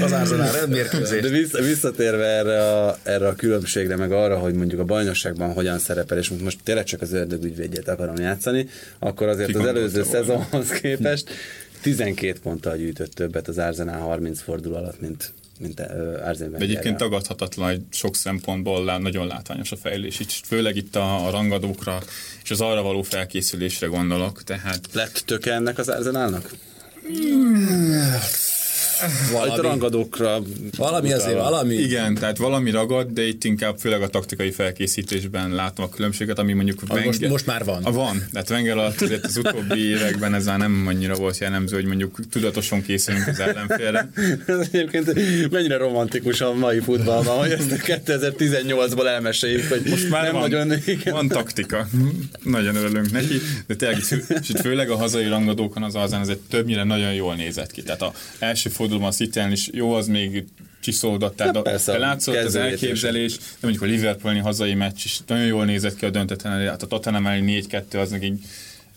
az 0.00 0.12
Arsenal 0.12 0.50
De 0.50 0.58
rendmérkőzést. 0.58 1.28
vissza, 1.28 1.62
visszatérve 1.62 2.24
erre 2.24 2.72
a, 2.72 2.98
erre 3.02 3.26
a 3.26 3.34
különbségre, 3.34 3.96
meg 3.96 4.12
arra, 4.12 4.38
hogy 4.38 4.54
mondjuk 4.54 4.80
a 4.80 4.84
bajnokságban 4.84 5.52
hogyan 5.52 5.78
szerepel, 5.78 6.18
és 6.18 6.28
most 6.42 6.58
tényleg 6.64 6.84
csak 6.84 7.00
az 7.00 7.12
ördögügyvédjét 7.12 7.88
akarom 7.88 8.16
játszani, 8.16 8.68
akkor 8.98 9.28
azért 9.28 9.50
Ki 9.50 9.56
az 9.56 9.66
előző 9.66 10.02
szezonhoz 10.02 10.68
képest 10.68 11.30
12 11.82 12.38
ponttal 12.42 12.76
gyűjtött 12.76 13.12
többet 13.12 13.48
az 13.48 13.58
Arsenal 13.58 14.00
30 14.00 14.40
forduló 14.40 14.76
alatt, 14.76 15.00
mint, 15.00 15.32
mint 15.58 15.80
Arsene 16.24 16.58
De 16.58 16.64
egyébként 16.64 16.96
tagadhatatlan, 16.96 17.68
hogy 17.68 17.80
sok 17.90 18.16
szempontból 18.16 18.84
lá- 18.84 19.00
nagyon 19.00 19.26
látványos 19.26 19.72
a 19.72 19.76
fejlés, 19.76 20.20
itt, 20.20 20.30
főleg 20.30 20.76
itt 20.76 20.96
a, 20.96 21.26
a 21.26 21.30
rangadókra 21.30 22.02
és 22.42 22.50
az 22.50 22.60
arra 22.60 22.82
való 22.82 23.02
felkészülésre 23.02 23.86
gondolok, 23.86 24.42
tehát 24.42 24.88
Lett 24.92 25.22
töke 25.26 25.52
ennek 25.52 25.78
az 25.78 25.88
Arsenalnak? 25.88 26.50
Itt 27.08 28.53
a 29.04 29.32
Valami, 29.32 29.60
rangadókra 29.60 30.42
valami 30.76 31.12
azért, 31.12 31.38
valami. 31.38 31.74
igen, 31.74 32.14
tehát 32.14 32.36
valami 32.36 32.70
ragad, 32.70 33.08
de 33.10 33.26
itt 33.26 33.44
inkább 33.44 33.78
főleg 33.78 34.02
a 34.02 34.08
taktikai 34.08 34.50
felkészítésben 34.50 35.50
látom 35.50 35.84
a 35.84 35.88
különbséget, 35.88 36.38
ami 36.38 36.52
mondjuk 36.52 36.80
most- 37.04 37.28
most 37.28 37.46
már 37.46 37.64
van. 37.64 37.84
A 37.84 37.92
van, 37.92 38.26
tehát 38.32 38.50
Wenger 38.50 38.76
alatt 38.76 39.00
azért 39.00 39.24
az 39.24 39.36
utóbbi 39.36 39.78
években 39.88 40.34
ez 40.34 40.44
már 40.44 40.58
nem 40.58 40.84
annyira 40.88 41.14
volt 41.14 41.38
jellemző, 41.38 41.74
hogy 41.76 41.84
mondjuk 41.84 42.18
tudatosan 42.30 42.82
készülünk 42.82 43.26
az 43.26 43.40
ellenfélre. 43.40 44.10
Ez 44.46 44.58
egyébként 44.72 45.12
mennyire 45.50 45.76
romantikus 45.76 46.40
a 46.40 46.52
mai 46.54 46.80
futballban, 46.80 47.38
hogy 47.38 47.50
ezt 47.50 47.72
a 47.72 47.76
2018-ból 47.76 49.06
elmeséljük, 49.06 49.68
hogy 49.68 49.82
Most 49.88 50.08
már 50.10 50.22
nem 50.22 50.32
van, 50.32 50.40
nagyon... 50.42 50.72
Igen. 50.86 51.12
van 51.12 51.28
taktika. 51.28 51.88
Nagyon 52.42 52.76
örülünk 52.76 53.10
neki, 53.12 53.40
de 53.66 53.74
tényleg, 53.74 53.98
itt 53.98 54.30
és 54.40 54.48
itt 54.48 54.60
főleg 54.60 54.90
a 54.90 54.96
hazai 54.96 55.26
rangadókon 55.28 55.82
az 55.82 55.94
azán 55.94 56.20
azért 56.20 56.38
többnyire 56.38 56.84
nagyon 56.84 57.12
jól 57.14 57.34
nézett 57.34 57.70
ki. 57.70 57.82
Tehát 57.82 58.02
a 58.02 58.12
első 58.38 58.70
fordulóban 58.70 58.93
a 59.02 59.10
city 59.10 59.40
is 59.50 59.68
jó, 59.72 59.92
az 59.92 60.06
még 60.06 60.44
Na 61.52 61.58
a, 61.58 61.62
persze, 61.62 61.92
de 61.92 61.98
látszott 61.98 62.36
az 62.36 62.54
elképzelés, 62.54 63.36
de 63.36 63.42
mondjuk 63.60 63.82
a 63.82 63.86
Liverpoolni 63.86 64.38
hazai 64.38 64.74
meccs 64.74 65.04
is 65.04 65.20
nagyon 65.26 65.46
jól 65.46 65.64
nézett 65.64 65.96
ki 65.96 66.04
a 66.04 66.10
döntetlen 66.10 66.68
hát 66.68 66.82
a 66.82 66.86
Tottenham 66.86 67.26
elleni 67.26 67.64
4-2 67.70 68.00
az 68.00 68.10
meg 68.10 68.22
így 68.22 68.40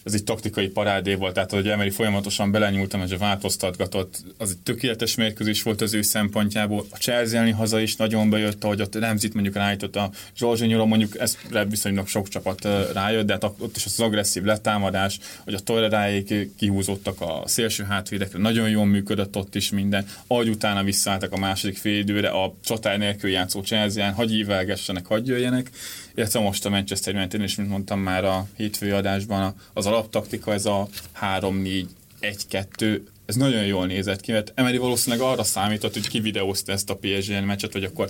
ez 0.07 0.13
egy 0.13 0.23
taktikai 0.23 0.67
parádé 0.67 1.13
volt, 1.13 1.33
tehát 1.33 1.51
hogy 1.51 1.67
Emery 1.67 1.89
folyamatosan 1.89 2.51
belenyúltam, 2.51 3.01
és 3.01 3.15
változtatgatott, 3.17 4.23
az 4.37 4.49
egy 4.49 4.57
tökéletes 4.57 5.15
mérkőzés 5.15 5.63
volt 5.63 5.81
az 5.81 5.93
ő 5.93 6.01
szempontjából. 6.01 6.85
A 6.89 6.97
Chelsea 6.97 7.55
haza 7.55 7.79
is 7.79 7.95
nagyon 7.95 8.29
bejött, 8.29 8.63
ahogy 8.63 8.81
ott 8.81 8.95
Remzit 8.95 9.33
mondjuk 9.33 9.55
rájutott 9.55 9.95
a 9.95 10.11
Zsolzsonyóra, 10.37 10.85
mondjuk 10.85 11.19
ezre 11.19 11.65
viszonylag 11.65 12.07
sok 12.07 12.27
csapat 12.27 12.67
rájött, 12.93 13.25
de 13.25 13.33
hát 13.33 13.43
ott 13.43 13.75
is 13.75 13.85
az 13.85 13.99
agresszív 13.99 14.43
letámadás, 14.43 15.19
hogy 15.43 15.53
a 15.53 15.59
Toleráék 15.59 16.55
kihúzottak 16.57 17.21
a 17.21 17.43
szélső 17.45 17.83
hátvédekre, 17.83 18.39
nagyon 18.39 18.69
jól 18.69 18.85
működött 18.85 19.35
ott 19.35 19.55
is 19.55 19.69
minden, 19.69 20.05
ahogy 20.27 20.49
utána 20.49 20.83
visszaálltak 20.83 21.31
a 21.31 21.37
második 21.37 21.77
fél 21.77 21.97
időre, 21.97 22.29
a 22.29 22.53
csatár 22.63 22.97
nélkül 22.97 23.29
játszó 23.29 23.61
Chelsea-en, 23.61 24.13
hagyj 24.13 24.33
ívelgessenek, 24.33 25.05
hagyj 25.05 25.31
jöjjenek, 25.31 25.69
illetve 26.15 26.39
most 26.39 26.65
a 26.65 26.69
Manchester 26.69 27.15
United, 27.15 27.41
és 27.41 27.55
mint 27.55 27.69
mondtam 27.69 27.99
már 27.99 28.25
a 28.25 28.47
hétfői 28.55 28.89
adásban, 28.89 29.55
az 29.73 29.85
alaptaktika, 29.97 30.53
ez 30.53 30.65
a 30.65 30.87
3-4-1-2, 31.21 33.01
ez 33.25 33.35
nagyon 33.35 33.65
jól 33.65 33.85
nézett 33.85 34.21
ki, 34.21 34.31
mert 34.31 34.51
Emery 34.55 34.77
valószínűleg 34.77 35.25
arra 35.25 35.43
számított, 35.43 35.93
hogy 35.93 36.07
kivideózta 36.07 36.71
ezt 36.71 36.89
a 36.89 36.97
PSG 37.01 37.45
meccset, 37.45 37.71
hogy 37.71 37.83
akkor 37.83 38.09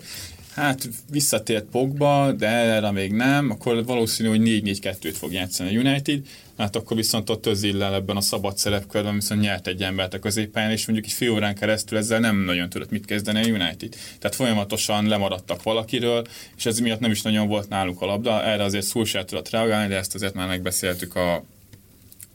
hát 0.53 0.89
visszatért 1.12 1.65
Pogba, 1.65 2.32
de 2.32 2.48
erre 2.48 2.91
még 2.91 3.12
nem, 3.12 3.50
akkor 3.50 3.86
valószínű, 3.86 4.29
hogy 4.29 4.41
4-4-2-t 4.44 5.15
fog 5.17 5.32
játszani 5.32 5.75
a 5.75 5.79
United, 5.79 6.22
hát 6.58 6.75
akkor 6.75 6.98
viszont 6.98 7.29
ott 7.29 7.46
Özillel 7.46 7.94
ebben 7.94 8.15
a 8.15 8.22
szabad 8.22 8.58
szerepkörben 8.58 9.13
viszont 9.13 9.41
nyert 9.41 9.67
egy 9.67 9.82
embert 9.82 10.13
a 10.13 10.20
középpályán, 10.20 10.72
és 10.72 10.86
mondjuk 10.86 11.08
egy 11.08 11.17
fél 11.17 11.32
órán 11.32 11.56
keresztül 11.56 11.98
ezzel 11.98 12.20
nem 12.20 12.38
nagyon 12.38 12.70
tudott 12.70 12.89
mit 12.89 13.06
kezdeni 13.06 13.39
a 13.39 13.48
United. 13.48 13.96
Tehát 14.20 14.36
folyamatosan 14.36 15.08
lemaradtak 15.08 15.63
valakiről, 15.63 16.25
és 16.58 16.65
ez 16.65 16.79
miatt 16.79 17.00
nem 17.00 17.12
is 17.12 17.22
nagyon 17.22 17.48
volt 17.48 17.70
náluk 17.70 18.01
a 18.01 18.06
labda, 18.06 18.44
erre 18.44 18.63
azért 18.63 18.86
Szulsár 18.86 19.25
tudott 19.25 19.50
reagálni, 19.50 19.88
de 19.88 19.98
ezt 19.98 20.15
azért 20.15 20.34
már 20.34 20.48
megbeszéltük 20.48 21.15
a, 21.15 21.44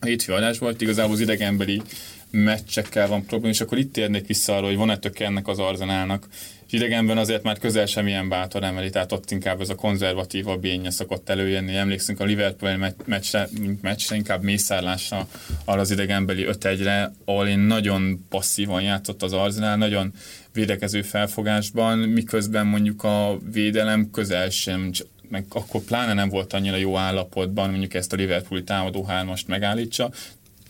a 0.02 0.06
hétfő 0.06 0.32
adás 0.32 0.58
volt, 0.58 0.80
igazából 0.80 1.12
az 1.12 1.20
idegenbeli 1.20 1.82
meccsekkel 2.30 3.08
van 3.08 3.26
probléma, 3.26 3.52
és 3.52 3.60
akkor 3.60 3.78
itt 3.78 3.92
térnék 3.92 4.26
vissza 4.26 4.56
arra, 4.56 4.66
hogy 4.66 4.76
van-e 4.76 4.98
töke 4.98 5.24
ennek 5.24 5.48
az 5.48 5.58
arzenálnak. 5.58 6.26
És 6.66 6.72
idegenben 6.72 7.18
azért 7.18 7.42
már 7.42 7.58
közel 7.58 7.86
sem 7.86 8.06
ilyen 8.06 8.28
bátor 8.28 8.62
emeli, 8.62 8.90
tehát 8.90 9.12
ott 9.12 9.30
inkább 9.30 9.60
ez 9.60 9.68
a 9.68 9.74
konzervatívabb 9.74 10.64
énje 10.64 10.90
szokott 10.90 11.28
előjönni. 11.28 11.76
Emlékszünk 11.76 12.20
a 12.20 12.24
Liverpool 12.24 12.76
me- 12.76 13.06
meccsre, 13.06 13.48
meccsre, 13.82 14.16
inkább 14.16 14.42
mészárlásra 14.42 15.28
arra 15.64 15.80
az 15.80 15.90
idegenbeli 15.90 16.46
5-1-re, 16.48 17.12
ahol 17.24 17.48
én 17.48 17.58
nagyon 17.58 18.26
passzívan 18.28 18.82
játszott 18.82 19.22
az 19.22 19.32
Arsenal, 19.32 19.76
nagyon 19.76 20.12
védekező 20.52 21.02
felfogásban, 21.02 21.98
miközben 21.98 22.66
mondjuk 22.66 23.04
a 23.04 23.38
védelem 23.52 24.10
közel 24.10 24.50
sem 24.50 24.90
meg 25.32 25.44
akkor 25.48 25.80
pláne 25.80 26.12
nem 26.12 26.28
volt 26.28 26.52
annyira 26.52 26.76
jó 26.76 26.96
állapotban, 26.96 27.70
mondjuk 27.70 27.94
ezt 27.94 28.12
a 28.12 28.16
Liverpooli 28.16 28.64
támadó 28.64 29.04
hármast 29.04 29.48
megállítsa. 29.48 30.10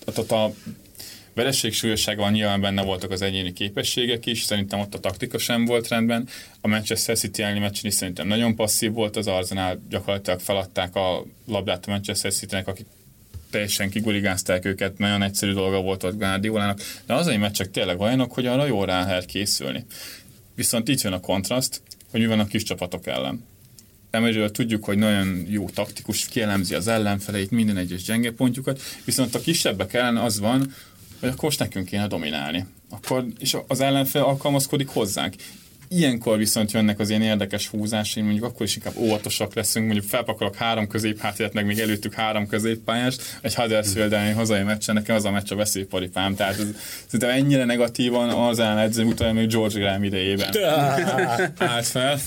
Tehát 0.05 0.31
a 0.31 0.55
vereség 1.35 1.73
súlyosságban 1.73 2.33
nyilván 2.33 2.61
benne 2.61 2.83
voltak 2.83 3.11
az 3.11 3.23
egyéni 3.23 3.53
képességek 3.53 4.27
is, 4.27 4.43
szerintem 4.43 4.81
ott 4.81 4.95
a 4.95 5.01
taktika 5.01 5.39
sem 5.39 5.65
volt 5.65 5.89
rendben. 5.89 6.29
A 6.61 6.69
Manchester 6.69 7.17
City 7.17 7.43
elleni 7.43 7.59
meccsen 7.59 7.87
is 7.87 7.95
szerintem 7.95 8.27
nagyon 8.27 8.55
passzív 8.55 8.93
volt 8.93 9.17
az 9.17 9.27
Arsenal, 9.27 9.81
gyakorlatilag 9.89 10.41
feladták 10.41 10.97
a 10.97 11.25
labdát 11.47 11.87
a 11.87 11.91
Manchester 11.91 12.33
City-nek, 12.33 12.69
akik 12.69 12.87
teljesen 13.51 13.91
kiguligázták 13.91 14.65
őket, 14.65 14.99
nagyon 14.99 15.23
egyszerű 15.23 15.53
dolga 15.53 15.81
volt 15.81 16.03
ott 16.03 16.19
Guardiolának, 16.19 16.81
de 17.07 17.15
az 17.15 17.27
egy 17.27 17.39
meccsek 17.39 17.71
tényleg 17.71 18.01
olyanok, 18.01 18.33
hogy 18.33 18.47
arra 18.47 18.67
jól 18.67 18.87
rá 18.87 19.05
lehet 19.05 19.25
készülni. 19.25 19.85
Viszont 20.55 20.89
itt 20.89 21.01
jön 21.01 21.13
a 21.13 21.21
kontraszt, 21.21 21.83
hogy 22.11 22.21
mi 22.21 22.27
van 22.27 22.41
a 22.41 22.47
kis 22.47 22.63
csapatok 22.63 23.07
ellen. 23.07 23.51
Emeryről 24.13 24.51
tudjuk, 24.51 24.85
hogy 24.85 24.99
nagyon 24.99 25.47
jó 25.49 25.69
taktikus, 25.69 26.27
kielemzi 26.29 26.75
az 26.75 26.89
ellenfeleit, 26.89 27.51
minden 27.51 27.77
egyes 27.77 28.03
gyenge 28.03 28.33
pontjukat, 28.33 28.81
viszont 29.05 29.35
a 29.35 29.41
kisebbek 29.41 29.95
ellen 29.95 30.17
az 30.17 30.41
van, 30.41 30.75
hogy 31.21 31.29
akkor 31.29 31.43
most 31.45 31.59
nekünk 31.59 31.87
kéne 31.87 32.07
dominálni. 32.07 32.67
Akkor, 32.91 33.27
és 33.39 33.57
az 33.67 33.81
ellenfél 33.81 34.23
alkalmazkodik 34.23 34.89
hozzánk. 34.89 35.35
Ilyenkor 35.95 36.39
viszont 36.39 36.73
jönnek 36.73 36.99
az 36.99 37.09
ilyen 37.11 37.23
érdekes 37.23 37.69
húzásai, 37.69 38.23
mondjuk 38.23 38.45
akkor 38.45 38.67
is 38.67 38.77
inkább 38.77 38.97
óvatosak 38.97 39.55
leszünk, 39.55 39.87
mondjuk 39.87 40.09
felpakolok 40.09 40.55
három 40.55 40.87
középhátért, 40.87 41.53
meg 41.53 41.67
még 41.67 41.79
előttük 41.79 42.15
három 42.15 42.47
középpályást, 42.47 43.39
egy 43.41 43.55
Huddersfield 43.55 44.13
elleni 44.13 44.33
hazai 44.33 44.63
meccsen, 44.63 44.95
nekem 44.95 45.17
az 45.17 45.25
a 45.25 45.31
meccs 45.31 45.53
a 45.53 45.57
veszélyparipám, 45.57 46.35
tehát 46.35 46.59
ez, 46.59 46.67
szerintem 47.07 47.31
ennyire 47.31 47.65
negatívan 47.65 48.29
az 48.29 48.59
ellen 48.59 48.79
edző 48.79 49.05
utána 49.05 49.33
még 49.33 49.49
George 49.49 49.79
Graham 49.79 50.05
idejében. 50.05 50.57
Állt 51.57 51.87
fel, 51.87 52.19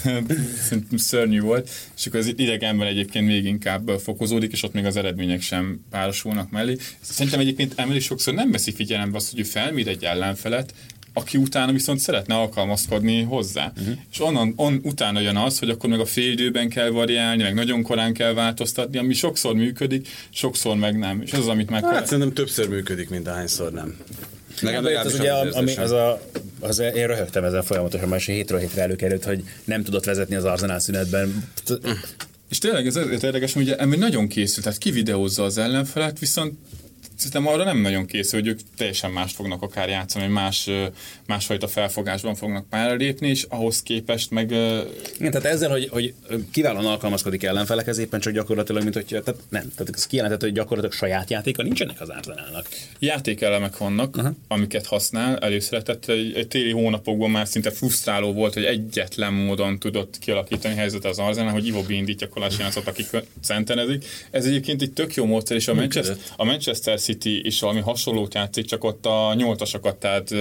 szerintem 0.61 0.97
szörnyű 0.97 1.39
volt, 1.39 1.69
és 1.97 2.05
akkor 2.05 2.19
az 2.19 2.27
idegenben 2.35 2.87
egyébként 2.87 3.27
még 3.27 3.45
inkább 3.45 3.89
fokozódik, 3.89 4.51
és 4.51 4.63
ott 4.63 4.73
még 4.73 4.85
az 4.85 4.95
eredmények 4.95 5.41
sem 5.41 5.85
párosulnak 5.89 6.51
mellé. 6.51 6.77
Szerintem 7.01 7.39
egyébként 7.39 7.73
Emily 7.75 7.99
sokszor 7.99 8.33
nem 8.33 8.51
veszi 8.51 8.71
figyelembe 8.71 9.17
azt, 9.17 9.29
hogy 9.29 9.39
ő 9.39 9.43
felmér 9.43 9.87
egy 9.87 10.03
ellenfelet, 10.03 10.73
aki 11.17 11.37
utána 11.37 11.71
viszont 11.71 11.99
szeretne 11.99 12.35
alkalmazkodni 12.35 13.21
hozzá. 13.21 13.71
Uh-huh. 13.77 13.95
És 14.11 14.21
onnan 14.21 14.53
on, 14.55 14.79
utána 14.83 15.19
jön 15.19 15.35
az, 15.35 15.59
hogy 15.59 15.69
akkor 15.69 15.89
meg 15.89 15.99
a 15.99 16.05
félidőben 16.05 16.69
kell 16.69 16.89
variálni, 16.89 17.43
meg 17.43 17.53
nagyon 17.53 17.83
korán 17.83 18.13
kell 18.13 18.33
változtatni, 18.33 18.97
ami 18.97 19.13
sokszor 19.13 19.55
működik, 19.55 20.07
sokszor 20.29 20.75
meg 20.75 20.97
nem. 20.97 21.21
És 21.21 21.31
ez 21.31 21.39
az, 21.39 21.47
amit 21.47 21.69
meg 21.69 21.83
Hát 21.83 21.91
kell... 21.91 22.05
szerintem 22.05 22.33
többször 22.33 22.69
működik, 22.69 23.09
mint 23.09 23.27
ahányszor 23.27 23.71
nem. 23.71 23.97
Nekem 24.61 24.83
Legalábbis 24.83 25.13
az, 25.13 25.19
ugye, 25.19 25.33
az 25.33 25.55
ami, 25.55 25.69
érzésem. 25.69 25.83
az 25.83 25.91
a, 25.91 26.21
az, 26.59 26.79
én 26.79 27.07
röhögtem 27.07 27.43
ezen 27.43 27.63
folyamatosan, 27.63 28.09
már 28.09 28.19
hétről 28.19 28.59
hétre 28.59 28.81
előkerült, 28.81 29.23
hogy 29.23 29.43
nem 29.63 29.83
tudott 29.83 30.05
vezetni 30.05 30.35
az 30.35 30.43
Arsenal 30.43 30.79
szünetben. 30.79 31.49
És 32.49 32.57
tényleg 32.57 32.87
ez 32.87 32.95
érdekes, 32.95 33.53
hogy 33.53 33.61
ugye 33.61 33.75
ember 33.75 33.99
nagyon 33.99 34.27
készül, 34.27 34.63
tehát 34.63 34.77
kivideózza 34.77 35.43
az 35.43 35.57
ellenfelet, 35.57 36.19
viszont 36.19 36.53
szerintem 37.17 37.47
arra 37.47 37.63
nem 37.63 37.77
nagyon 37.77 38.05
készül, 38.05 38.39
hogy 38.39 38.49
ők 38.49 38.59
teljesen 38.77 39.11
más 39.11 39.33
fognak 39.33 39.61
akár 39.61 39.89
játszani, 39.89 40.27
más, 40.27 40.67
ö, 40.67 40.85
másfajta 41.27 41.67
felfogásban 41.67 42.35
fognak 42.35 42.69
pályára 42.69 42.93
lépni, 42.95 43.27
és 43.27 43.45
ahhoz 43.49 43.83
képest 43.83 44.31
meg 44.31 44.51
Igen, 44.51 45.31
tehát 45.31 45.45
ezzel, 45.45 45.69
hogy, 45.69 45.89
hogy 45.89 46.13
kiválóan 46.51 46.85
alkalmazkodik 46.85 47.43
ellenfelekhez, 47.43 47.97
éppen 47.97 48.19
csak 48.19 48.33
gyakorlatilag, 48.33 48.81
mint 48.83 48.93
hogy 48.93 49.05
tehát 49.05 49.35
nem, 49.49 49.71
tehát 49.75 49.95
ez 49.95 50.07
kijelentett, 50.07 50.41
hogy 50.41 50.51
gyakorlatilag 50.51 50.95
saját 50.95 51.29
játéka 51.29 51.63
nincsenek 51.63 52.01
az 52.01 52.09
Arsenalnak. 52.09 52.67
játékelemek 52.99 53.77
vannak, 53.77 54.15
uh-huh. 54.17 54.35
amiket 54.47 54.85
használ 54.85 55.37
előszeretett. 55.37 56.09
Egy, 56.09 56.33
egy 56.35 56.47
téli 56.47 56.71
hónapokban 56.71 57.29
már 57.29 57.47
szinte 57.47 57.71
frusztráló 57.71 58.33
volt, 58.33 58.53
hogy 58.53 58.63
egyetlen 58.63 59.33
módon 59.33 59.79
tudott 59.79 60.17
kialakítani 60.19 60.75
helyzetet 60.75 61.11
az 61.11 61.19
Arsenal, 61.19 61.51
hogy 61.51 61.65
Ivo 61.65 61.83
indítja 61.87 62.29
Kolasinatot, 62.29 62.87
akik 62.87 63.07
centenezik. 63.41 64.05
Ez 64.31 64.45
egyébként 64.45 64.81
egy 64.81 64.91
tök 64.91 65.15
jó 65.15 65.25
módszer, 65.25 65.57
és 65.57 65.67
a 65.67 65.73
Manchester, 65.73 66.17
a 66.35 66.43
Manchester 66.43 66.99
City 67.05 67.45
is 67.45 67.59
valami 67.59 67.79
hasonlót 67.79 68.33
játszik, 68.33 68.65
csak 68.65 68.83
ott 68.83 69.05
a 69.05 69.33
nyolcasokat, 69.33 69.95
tehát 69.95 70.35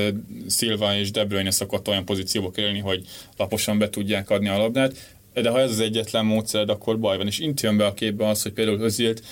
Silva 0.48 0.96
és 0.96 1.10
De 1.10 1.24
Bruyne 1.24 1.50
szokott 1.50 1.88
olyan 1.88 2.04
pozícióba 2.04 2.50
kerülni, 2.50 2.78
hogy 2.78 3.06
laposan 3.36 3.78
be 3.78 3.90
tudják 3.90 4.30
adni 4.30 4.48
a 4.48 4.58
labdát. 4.58 5.16
De 5.34 5.50
ha 5.50 5.60
ez 5.60 5.70
az 5.70 5.80
egyetlen 5.80 6.24
módszered, 6.24 6.68
akkor 6.68 6.98
baj 6.98 7.16
van. 7.16 7.26
És 7.26 7.38
itt 7.38 7.60
jön 7.60 7.76
be 7.76 7.86
a 7.86 7.94
képbe 7.94 8.28
az, 8.28 8.42
hogy 8.42 8.52
például 8.52 8.80
Özilt 8.80 9.22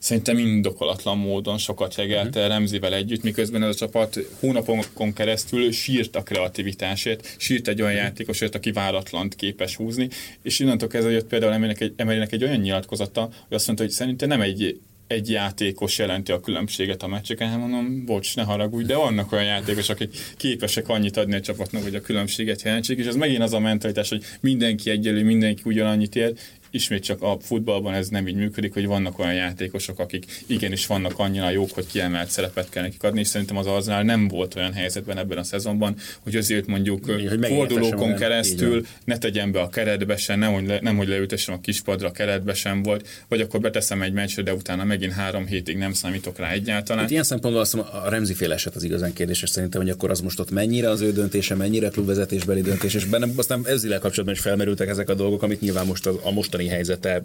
szerintem 0.00 0.38
indokolatlan 0.38 1.18
módon 1.18 1.58
sokat 1.58 1.94
jegelte 1.94 2.46
Remzivel 2.46 2.94
együtt, 2.94 3.22
miközben 3.22 3.62
ez 3.62 3.68
a 3.68 3.78
csapat 3.78 4.18
hónapokon 4.40 5.12
keresztül 5.12 5.72
sírt 5.72 6.16
a 6.16 6.22
kreativitásért, 6.22 7.34
sírt 7.38 7.68
egy 7.68 7.82
olyan 7.82 7.94
játékosért, 7.94 8.54
aki 8.54 8.72
váratlant 8.72 9.34
képes 9.34 9.76
húzni, 9.76 10.08
és 10.42 10.58
innentől 10.58 10.88
kezdve 10.88 11.12
jött 11.12 11.26
például 11.26 11.52
Emerynek 11.52 11.80
egy, 11.80 11.92
Emerynek 11.96 12.32
egy 12.32 12.44
olyan 12.44 12.60
nyilatkozata, 12.60 13.20
hogy 13.20 13.56
azt 13.56 13.66
mondta, 13.66 13.84
hogy 13.84 13.92
szerintem 13.92 14.28
nem 14.28 14.40
egy 14.40 14.80
egy 15.10 15.30
játékos 15.30 15.98
jelenti 15.98 16.32
a 16.32 16.40
különbséget 16.40 17.02
a 17.02 17.06
meccseken, 17.06 17.48
hát 17.48 17.58
mondom, 17.58 18.04
bocs, 18.04 18.36
ne 18.36 18.42
haragudj, 18.42 18.86
de 18.86 18.96
vannak 18.96 19.32
olyan 19.32 19.44
játékosok, 19.44 19.96
akik 19.96 20.16
képesek 20.36 20.88
annyit 20.88 21.16
adni 21.16 21.34
a 21.34 21.40
csapatnak, 21.40 21.82
hogy 21.82 21.94
a 21.94 22.00
különbséget 22.00 22.62
jelentsék, 22.62 22.98
és 22.98 23.06
ez 23.06 23.14
megint 23.14 23.42
az 23.42 23.52
a 23.52 23.58
mentalitás, 23.58 24.08
hogy 24.08 24.24
mindenki 24.40 24.90
egyelő, 24.90 25.24
mindenki 25.24 25.62
ugyanannyit 25.64 26.16
ér, 26.16 26.32
ismét 26.70 27.02
csak 27.02 27.22
a 27.22 27.36
futballban 27.40 27.94
ez 27.94 28.08
nem 28.08 28.28
így 28.28 28.34
működik, 28.34 28.72
hogy 28.72 28.86
vannak 28.86 29.18
olyan 29.18 29.34
játékosok, 29.34 29.98
akik 29.98 30.24
igenis 30.46 30.86
vannak 30.86 31.18
annyira 31.18 31.50
jók, 31.50 31.70
hogy 31.70 31.86
kiemelt 31.86 32.30
szerepet 32.30 32.68
kell 32.68 32.82
nekik 32.82 33.02
adni, 33.02 33.20
és 33.20 33.26
szerintem 33.26 33.56
az 33.56 33.66
Arsenal 33.66 34.02
nem 34.02 34.28
volt 34.28 34.54
olyan 34.54 34.72
helyzetben 34.72 35.18
ebben 35.18 35.38
a 35.38 35.42
szezonban, 35.42 35.96
hogy 36.20 36.36
azért 36.36 36.66
mondjuk 36.66 37.04
hogy 37.04 37.38
fordulókon. 37.42 38.10
Így 38.10 38.14
keresztül 38.14 38.70
van. 38.70 38.86
ne 39.04 39.18
tegyen 39.18 39.52
be 39.52 39.60
a 39.60 39.68
keretbe 39.68 40.16
sem, 40.16 40.38
nem 40.38 40.52
hogy, 40.52 40.66
le, 40.66 40.78
nem, 40.82 40.96
hogy 40.96 41.08
leültessem 41.08 41.54
a 41.54 41.60
kispadra, 41.60 42.08
a 42.08 42.12
keretbe 42.12 42.54
sem 42.54 42.82
volt, 42.82 43.08
vagy 43.28 43.40
akkor 43.40 43.60
beteszem 43.60 44.02
egy 44.02 44.12
meccsre, 44.12 44.42
de 44.42 44.54
utána 44.54 44.84
megint 44.84 45.12
három 45.12 45.46
hétig 45.46 45.76
nem 45.76 45.92
számítok 45.92 46.38
rá 46.38 46.50
egyáltalán. 46.50 47.02
Hát 47.02 47.10
ilyen 47.10 47.24
szempontból 47.24 47.62
azt 47.62 47.74
mondom, 47.74 47.94
a 48.04 48.08
Remzi 48.08 48.34
féle 48.34 48.54
eset 48.54 48.74
az 48.74 48.82
igazán 48.82 49.12
kérdéses 49.12 49.50
szerintem, 49.50 49.80
hogy 49.80 49.90
akkor 49.90 50.10
az 50.10 50.20
most 50.20 50.40
ott 50.40 50.50
mennyire 50.50 50.88
az 50.88 51.00
ő 51.00 51.12
döntése, 51.12 51.54
mennyire 51.54 51.88
klubvezetésbeli 51.88 52.60
döntés, 52.60 52.94
és 52.94 53.04
bennem 53.04 53.32
aztán 53.36 53.62
ezzel 53.66 53.98
kapcsolatban 53.98 54.34
is 54.34 54.40
felmerültek 54.40 54.88
ezek 54.88 55.08
a 55.08 55.14
dolgok, 55.14 55.42
amit 55.42 55.60
nyilván 55.60 55.86
most 55.86 56.06
a, 56.06 56.20
a 56.22 56.30
mostani 56.30 56.59
helyzete 56.68 57.22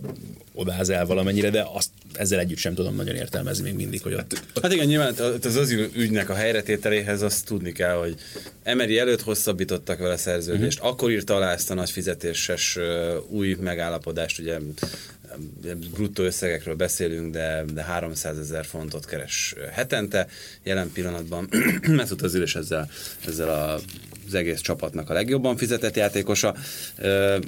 odáz 0.53 0.89
el 0.89 1.05
valamennyire, 1.05 1.49
de 1.49 1.67
azt 1.73 1.89
ezzel 2.13 2.39
együtt 2.39 2.57
sem 2.57 2.73
tudom 2.73 2.95
nagyon 2.95 3.15
értelmezni 3.15 3.63
még 3.63 3.73
mindig, 3.73 4.01
hogy 4.01 4.13
ott 4.13 4.41
Hát 4.61 4.73
igen, 4.73 4.85
nyilván 4.85 5.13
az 5.43 5.55
az 5.55 5.69
ügynek 5.95 6.29
a 6.29 6.33
helyretételéhez 6.33 7.21
azt 7.21 7.45
tudni 7.45 7.71
kell, 7.71 7.95
hogy 7.95 8.15
Emery 8.63 8.99
előtt 8.99 9.21
hosszabbítottak 9.21 9.99
vele 9.99 10.17
szerződést, 10.17 10.77
uh-huh. 10.77 10.93
akkor 10.93 11.11
írta 11.11 11.35
alá 11.35 11.51
ezt 11.51 11.71
a 11.71 11.73
nagy 11.73 11.89
fizetéses 11.89 12.77
új 13.27 13.57
megállapodást, 13.59 14.39
ugye 14.39 14.57
bruttó 15.93 16.23
összegekről 16.23 16.75
beszélünk, 16.75 17.33
de, 17.33 17.63
de 17.73 17.83
300 17.83 18.37
ezer 18.37 18.65
fontot 18.65 19.05
keres 19.05 19.55
hetente. 19.71 20.27
Jelen 20.63 20.91
pillanatban 20.91 21.49
Mesut 21.87 22.21
Özil 22.21 22.41
is 22.41 22.55
ezzel, 22.55 22.89
ezzel 23.27 23.49
a 23.49 23.79
az 24.27 24.33
egész 24.33 24.59
csapatnak 24.59 25.09
a 25.09 25.13
legjobban 25.13 25.57
fizetett 25.57 25.95
játékosa, 25.95 26.55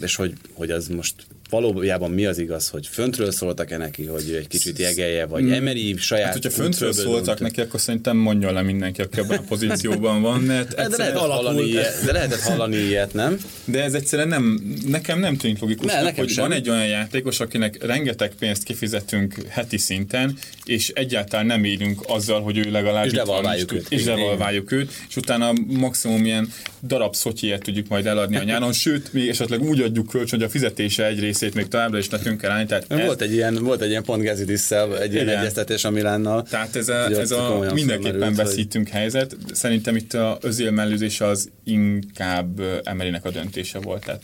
és 0.02 0.16
hogy, 0.16 0.34
hogy 0.54 0.72
az 0.72 0.88
most 0.88 1.16
valójában 1.50 2.12
mi 2.12 2.26
az 2.26 2.38
igaz, 2.38 2.70
hogy 2.70 2.88
föntről 2.88 3.32
szóltak-e 3.32 3.78
neki, 3.78 4.06
hogy 4.06 4.30
ő 4.30 4.38
egy 4.38 4.48
kicsit 4.48 4.80
jegelje, 4.80 5.26
vagy 5.26 5.52
Emery 5.52 5.96
saját 5.98 6.26
Hát, 6.26 6.34
hogyha 6.34 6.50
föntről 6.50 6.94
szóltak 6.94 7.40
neki, 7.40 7.62
akkor 7.62 7.80
szerintem 7.80 8.18
mondja 8.18 8.52
le 8.52 8.62
mindenki, 8.62 9.02
aki 9.02 9.20
ebben 9.20 9.38
a 9.38 9.42
pozícióban 9.48 10.22
van, 10.22 10.42
mert 10.42 10.76
De 10.76 10.84
egyszerűen 10.84 11.14
lehetett, 11.14 11.32
hallani 11.32 11.62
ilyet, 11.62 12.06
de 12.06 12.12
lehetett 12.12 12.40
hallani 12.40 12.76
ilyet, 12.76 13.14
nem? 13.14 13.38
De 13.66 13.84
ez 13.84 13.94
egyszerűen 13.94 14.28
nem, 14.28 14.78
nekem 14.88 15.20
nem 15.20 15.38
tűnik 15.38 15.56
Ne, 15.56 15.62
logikusnak, 15.62 16.04
nekem 16.04 16.18
hogy 16.18 16.30
sem. 16.30 16.48
van 16.48 16.58
egy 16.58 16.70
olyan 16.70 16.88
játékos, 16.88 17.40
akinek 17.40 17.84
rengeteg 17.86 18.32
pénzt 18.40 18.64
kifizetünk 18.64 19.36
heti 19.50 19.78
szinten, 19.78 20.38
és 20.66 20.90
egyáltalán 20.90 21.46
nem 21.46 21.64
élünk 21.64 22.02
azzal, 22.08 22.42
hogy 22.42 22.58
ő 22.58 22.72
legalább 22.72 23.06
És 23.06 23.12
devalváljuk 23.12 23.72
őt. 23.72 23.86
és 23.90 24.04
devalváljuk 24.04 24.72
őt, 24.72 24.92
és 25.10 25.16
utána 25.16 25.54
maximum 25.68 26.26
ilyen 26.26 26.52
darab 26.84 27.16
szotyiért 27.16 27.64
tudjuk 27.64 27.88
majd 27.88 28.06
eladni 28.06 28.36
a 28.36 28.44
nyáron, 28.44 28.74
sőt, 28.74 29.14
még 29.14 29.28
esetleg 29.28 29.62
úgy 29.62 29.82
adjuk 29.82 30.08
kölcsön, 30.08 30.40
hogy 30.40 30.48
a 30.48 30.52
fizetése 30.52 31.06
egy 31.06 31.20
részét 31.40 31.56
még 31.56 31.68
továbbra 31.68 31.98
is 31.98 32.10
nekünk 32.10 32.42
kell 32.42 32.52
állni. 32.52 32.66
Tehát 32.66 32.86
ez, 32.88 33.06
Volt 33.06 33.22
egy 33.22 33.34
ilyen, 33.34 33.56
volt 33.56 33.82
egy 33.82 33.90
ilyen 33.90 34.04
pont 34.04 34.22
Gezidisszel, 34.22 35.00
egy 35.00 35.14
ilyen 35.14 35.28
Igen. 35.28 35.40
egyeztetés 35.40 35.84
a 35.84 35.90
Milánnal. 35.90 36.44
Tehát 36.44 36.76
ez 36.76 36.90
a, 36.90 37.10
ez 37.10 37.32
a 37.32 37.72
mindenképpen 37.74 38.02
felmerült, 38.20 38.36
hogy- 38.38 38.46
veszítünk 38.46 38.88
helyzet. 38.88 39.36
Szerintem 39.54 39.96
itt 39.96 40.14
a 40.14 40.38
özél 40.42 40.72
mellőzés 40.72 41.22
az 41.22 41.50
inkább 41.64 42.62
Emerynek 42.84 43.26
a 43.26 43.30
döntése 43.32 43.80
volt. 43.80 44.06
Tehát, 44.06 44.22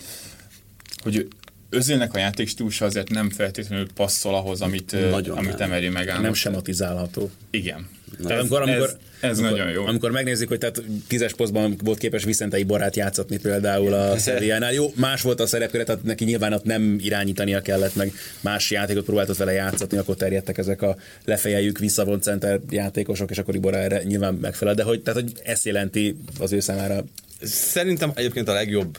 hogy 1.04 1.28
Özélnek 1.74 2.14
a 2.14 2.20
játékstílusa 2.20 2.86
azért 2.86 3.10
nem 3.10 3.30
feltétlenül 3.30 3.88
passzol 3.96 4.36
ahhoz, 4.36 4.62
amit, 4.62 5.10
Nagyon 5.10 5.38
amit 5.38 5.58
nem. 5.58 5.72
Emery 5.72 5.90
megállott. 5.90 6.24
nem 6.24 6.34
sematizálható. 6.34 7.32
Igen. 7.50 7.88
Tehát 8.24 8.40
amikor, 8.40 8.62
ez, 8.62 8.68
amikor, 8.68 8.90
ez, 9.20 9.30
ez 9.30 9.40
amikor, 9.40 9.58
nagyon 9.58 9.74
jó. 9.74 9.86
Amikor 9.86 10.12
megnézzük, 10.12 10.48
hogy 10.48 10.58
tehát 10.58 10.84
tízes 11.08 11.34
posztban 11.34 11.76
volt 11.84 11.98
képes 11.98 12.24
Viszentei 12.24 12.64
barát 12.64 12.96
játszatni 12.96 13.38
például 13.38 13.94
a 13.94 14.18
Szerbiánál. 14.18 14.74
Jó, 14.74 14.92
más 14.96 15.22
volt 15.22 15.40
a 15.40 15.46
szerepköre, 15.46 15.84
tehát 15.84 16.04
neki 16.04 16.24
nyilván 16.24 16.54
ott 16.54 16.64
nem 16.64 16.98
irányítania 17.02 17.62
kellett, 17.62 17.96
meg 17.96 18.14
más 18.42 18.72
játékot 18.72 19.06
próbáltott 19.06 19.38
vele 19.38 19.52
játszatni, 19.52 19.98
akkor 19.98 20.16
terjedtek 20.16 20.58
ezek 20.58 20.82
a 20.82 20.96
lefejeljük 21.26 21.78
visszavont 21.78 22.24
center 22.24 22.60
játékosok, 22.70 23.30
és 23.32 23.38
akkor 23.38 23.56
Ibora 23.56 23.78
erre 23.78 24.04
nyilván 24.04 24.34
megfelel. 24.34 24.74
De 24.74 24.84
hogy, 24.84 25.02
tehát, 25.02 25.22
hogy 25.22 25.32
ezt 25.44 25.66
jelenti 25.66 26.18
az 26.40 26.52
ő 26.52 26.60
számára 26.60 27.04
Szerintem 27.46 28.12
egyébként 28.16 28.48
a 28.48 28.54
legjobb 28.54 28.98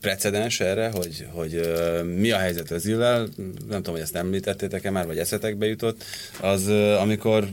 precedens 0.00 0.60
erre, 0.60 0.90
hogy, 0.90 1.26
hogy 1.32 1.60
mi 2.16 2.30
a 2.30 2.38
helyzet 2.38 2.70
az 2.70 2.86
illel, 2.86 3.28
nem 3.68 3.76
tudom, 3.76 3.92
hogy 3.94 4.00
ezt 4.02 4.16
említettétek-e 4.16 4.90
már, 4.90 5.06
vagy 5.06 5.18
eszetekbe 5.18 5.66
jutott, 5.66 6.04
az 6.40 6.66
amikor 7.00 7.48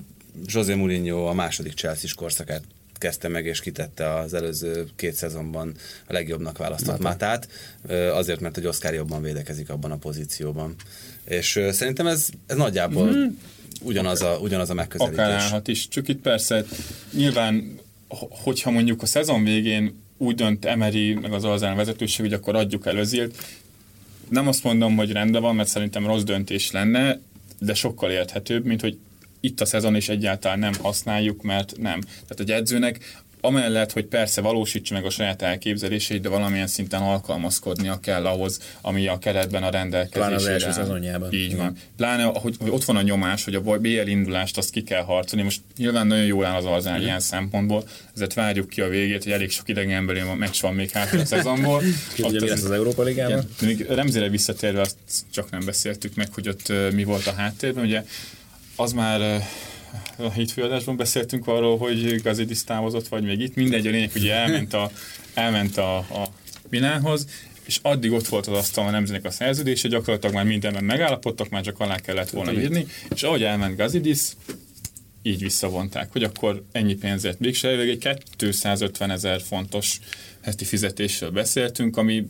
José 0.45 0.73
Mourinho 0.73 1.25
a 1.25 1.33
második 1.33 1.73
chelsea 1.73 2.09
korszakát 2.15 2.61
kezdte 2.93 3.27
meg, 3.27 3.45
és 3.45 3.59
kitette 3.59 4.13
az 4.13 4.33
előző 4.33 4.85
két 4.95 5.13
szezonban 5.13 5.73
a 6.07 6.13
legjobbnak 6.13 6.57
választott 6.57 6.99
Matát, 6.99 7.47
ö, 7.87 8.07
azért, 8.11 8.39
mert 8.39 8.55
hogy 8.55 8.65
Oscar 8.65 8.93
jobban 8.93 9.21
védekezik 9.21 9.69
abban 9.69 9.91
a 9.91 9.95
pozícióban. 9.97 10.75
És 11.23 11.59
szerintem 11.71 12.07
ez, 12.07 12.27
ez 12.47 12.55
nagyjából 12.57 13.09
Mhm. 13.09 13.23
ugyanaz, 13.81 14.21
a, 14.21 14.37
ugyanaz 14.41 14.69
a 14.69 14.73
megközelítés. 14.73 15.19
Akár 15.19 15.31
állhat 15.39 15.67
is. 15.67 15.87
Csak 15.87 16.07
itt 16.07 16.21
persze 16.21 16.65
nyilván, 17.13 17.79
ho- 18.07 18.31
hogyha 18.31 18.71
mondjuk 18.71 19.01
a 19.01 19.05
szezon 19.05 19.43
végén 19.43 20.01
úgy 20.17 20.35
dönt 20.35 20.65
Emery, 20.65 21.13
meg 21.13 21.33
az 21.33 21.43
Alzán 21.43 21.75
vezetőség, 21.75 22.25
hogy 22.25 22.33
akkor 22.33 22.55
adjuk 22.55 22.85
el 22.85 22.97
Özilt, 22.97 23.43
nem 24.29 24.47
azt 24.47 24.63
mondom, 24.63 24.95
hogy 24.95 25.11
rendben 25.11 25.41
van, 25.41 25.55
mert 25.55 25.69
szerintem 25.69 26.05
rossz 26.05 26.23
döntés 26.23 26.71
lenne, 26.71 27.19
de 27.59 27.73
sokkal 27.73 28.11
érthetőbb, 28.11 28.65
mint 28.65 28.81
hogy 28.81 28.97
itt 29.39 29.61
a 29.61 29.65
szezon 29.65 29.95
és 29.95 30.09
egyáltalán 30.09 30.59
nem 30.59 30.73
használjuk, 30.81 31.41
mert 31.41 31.77
nem. 31.77 32.01
Tehát 32.01 32.39
egy 32.39 32.51
edzőnek 32.51 33.21
amellett, 33.45 33.91
hogy 33.91 34.05
persze 34.05 34.41
valósítsa 34.41 34.93
meg 34.93 35.05
a 35.05 35.09
saját 35.09 35.41
elképzeléseit, 35.41 36.21
de 36.21 36.29
valamilyen 36.29 36.67
szinten 36.67 37.01
alkalmazkodnia 37.01 37.99
kell 37.99 38.25
ahhoz, 38.25 38.59
ami 38.81 39.07
a 39.07 39.17
keretben 39.19 39.63
a 39.63 39.69
rendelkezésére. 39.69 40.55
Pláne 40.55 40.67
az 40.67 40.75
szezonjában. 40.75 41.33
Így 41.33 41.55
van. 41.55 41.75
Pláne, 41.97 42.23
hogy, 42.23 42.55
hogy 42.59 42.69
ott 42.69 42.83
van 42.83 42.95
a 42.95 43.01
nyomás, 43.01 43.43
hogy 43.43 43.55
a 43.55 43.61
BL 43.61 43.87
indulást 43.87 44.57
azt 44.57 44.69
ki 44.69 44.83
kell 44.83 45.01
harcolni. 45.01 45.43
Most 45.43 45.61
nyilván 45.77 46.07
nagyon 46.07 46.25
jól 46.25 46.45
áll 46.45 46.55
az 46.55 46.65
Alzán 46.65 47.01
ilyen 47.01 47.19
szempontból, 47.19 47.83
ezért 48.15 48.33
várjuk 48.33 48.69
ki 48.69 48.81
a 48.81 48.87
végét, 48.87 49.23
hogy 49.23 49.31
elég 49.31 49.51
sok 49.51 49.69
idegenbeli 49.69 50.21
meccs 50.37 50.61
van 50.61 50.73
még 50.73 50.91
hátra 50.91 51.19
a 51.19 51.25
szezonból. 51.25 51.83
Ott 52.21 52.39
lesz 52.39 52.51
az- 52.51 52.63
az 52.63 52.71
Európa 52.71 53.03
Ligában? 53.03 53.49
Még 53.61 53.85
Remzire 53.89 54.29
visszatérve 54.29 54.81
azt 54.81 54.95
csak 55.31 55.49
nem 55.51 55.65
beszéltük 55.65 56.15
meg, 56.15 56.27
hogy 56.33 56.47
ott 56.49 56.73
mi 56.93 57.03
volt 57.03 57.27
a 57.27 57.33
háttérben. 57.33 57.83
Ugye 57.83 58.03
az 58.75 58.93
már 58.93 59.47
a 60.15 60.31
hétfőadásban 60.31 60.95
beszéltünk 60.95 61.47
arról, 61.47 61.77
hogy 61.77 62.21
Gazidis 62.21 62.63
távozott, 62.63 63.07
vagy 63.07 63.23
még 63.23 63.39
itt. 63.39 63.55
Mindegy, 63.55 63.87
a 63.87 63.89
lényeg, 63.89 64.11
ugye 64.15 64.33
elment 64.33 64.73
a, 64.73 64.91
elment 65.33 65.77
a, 65.77 65.97
a 65.97 66.27
Milánhoz, 66.69 67.27
és 67.65 67.79
addig 67.81 68.11
ott 68.11 68.27
volt 68.27 68.47
az 68.47 68.57
asztalon 68.57 68.89
a 68.89 68.91
nemzenek 68.91 69.25
a 69.25 69.31
szerződése, 69.31 69.87
gyakorlatilag 69.87 70.35
már 70.35 70.45
mindenben 70.45 70.83
megállapodtak, 70.83 71.49
már 71.49 71.63
csak 71.63 71.79
alá 71.79 71.95
kellett 71.95 72.29
volna 72.29 72.51
írni, 72.51 72.85
és 73.15 73.23
ahogy 73.23 73.43
elment 73.43 73.77
Gazidis, 73.77 74.19
így 75.21 75.41
visszavonták, 75.41 76.11
hogy 76.11 76.23
akkor 76.23 76.63
ennyi 76.71 76.95
pénzért 76.95 77.39
mégse 77.39 77.69
egy 77.69 78.09
250 78.37 79.11
ezer 79.11 79.41
fontos 79.41 79.99
heti 80.41 80.65
fizetésről 80.65 81.29
beszéltünk, 81.29 81.97
ami 81.97 82.27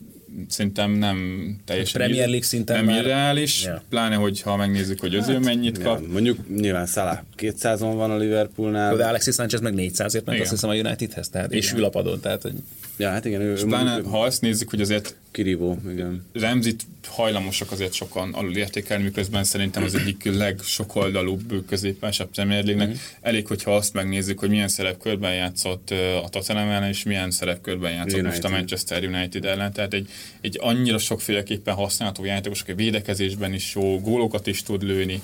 szerintem 0.47 0.91
nem 0.91 1.17
teljesen 1.65 2.01
Premier 2.01 2.27
League 2.27 2.45
szinten 2.45 2.75
nem 2.75 2.85
már... 2.85 3.03
irreális, 3.03 3.63
ja. 3.63 3.83
pláne, 3.89 4.15
hogy 4.15 4.41
ha 4.41 4.55
megnézzük, 4.55 4.99
hogy 4.99 5.15
az 5.15 5.25
hát, 5.25 5.35
ő 5.35 5.39
mennyit 5.39 5.81
kap. 5.81 6.01
Ja, 6.01 6.07
mondjuk 6.11 6.49
nyilván 6.55 6.85
Salah 6.85 7.19
200-on 7.37 7.93
van 7.95 8.11
a 8.11 8.17
Liverpoolnál. 8.17 8.95
De 8.95 9.05
Alexis 9.05 9.35
Sanchez 9.35 9.61
meg 9.61 9.73
400-ért 9.77 10.25
ment 10.25 10.41
azt 10.41 10.49
hiszem 10.49 10.69
a 10.69 10.73
Unitedhez, 10.73 11.29
tehát, 11.29 11.47
igen. 11.47 11.63
és 11.63 11.73
ül 11.73 11.89
tehát 12.21 12.41
hogy... 12.41 12.53
Ja, 12.97 13.09
hát 13.09 13.25
igen. 13.25 13.41
Ő, 13.41 13.53
és 13.53 13.61
pláne, 13.61 14.01
ha 14.09 14.21
azt 14.23 14.41
nézzük, 14.41 14.69
hogy 14.69 14.81
azért 14.81 15.15
kirívó, 15.33 15.79
igen. 15.91 16.25
Remzit 16.33 16.85
hajlamosak 17.07 17.71
azért 17.71 17.93
sokan 17.93 18.33
alul 18.33 18.55
értékelni, 18.55 19.03
miközben 19.03 19.43
szerintem 19.43 19.83
az 19.83 19.95
egyik 19.95 20.23
legsokoldalúbb 20.23 21.65
középpás 21.67 22.19
a 22.19 22.25
Premier 22.25 22.63
League-nek. 22.63 22.87
Mm-hmm. 22.87 22.99
Elég, 23.21 23.47
hogyha 23.47 23.75
azt 23.75 23.93
megnézzük, 23.93 24.39
hogy 24.39 24.49
milyen 24.49 24.67
szerepkörben 24.67 25.33
játszott 25.33 25.91
a 26.23 26.29
Tottenham 26.29 26.69
ellen, 26.69 26.89
és 26.89 27.03
milyen 27.03 27.31
szerepkörben 27.31 27.91
játszott 27.91 28.11
United. 28.11 28.31
most 28.31 28.43
a 28.43 28.49
Manchester 28.49 29.03
United 29.03 29.45
ellen. 29.45 29.73
Tehát 29.73 29.93
egy, 29.93 30.09
egy 30.41 30.57
annyira 30.61 30.97
sokféleképpen 30.97 31.73
használható 31.73 32.25
játékos, 32.25 32.61
aki 32.61 32.73
védekezésben 32.73 33.53
is 33.53 33.75
jó, 33.75 33.99
gólokat 33.99 34.47
is 34.47 34.63
tud 34.63 34.83
lőni, 34.83 35.21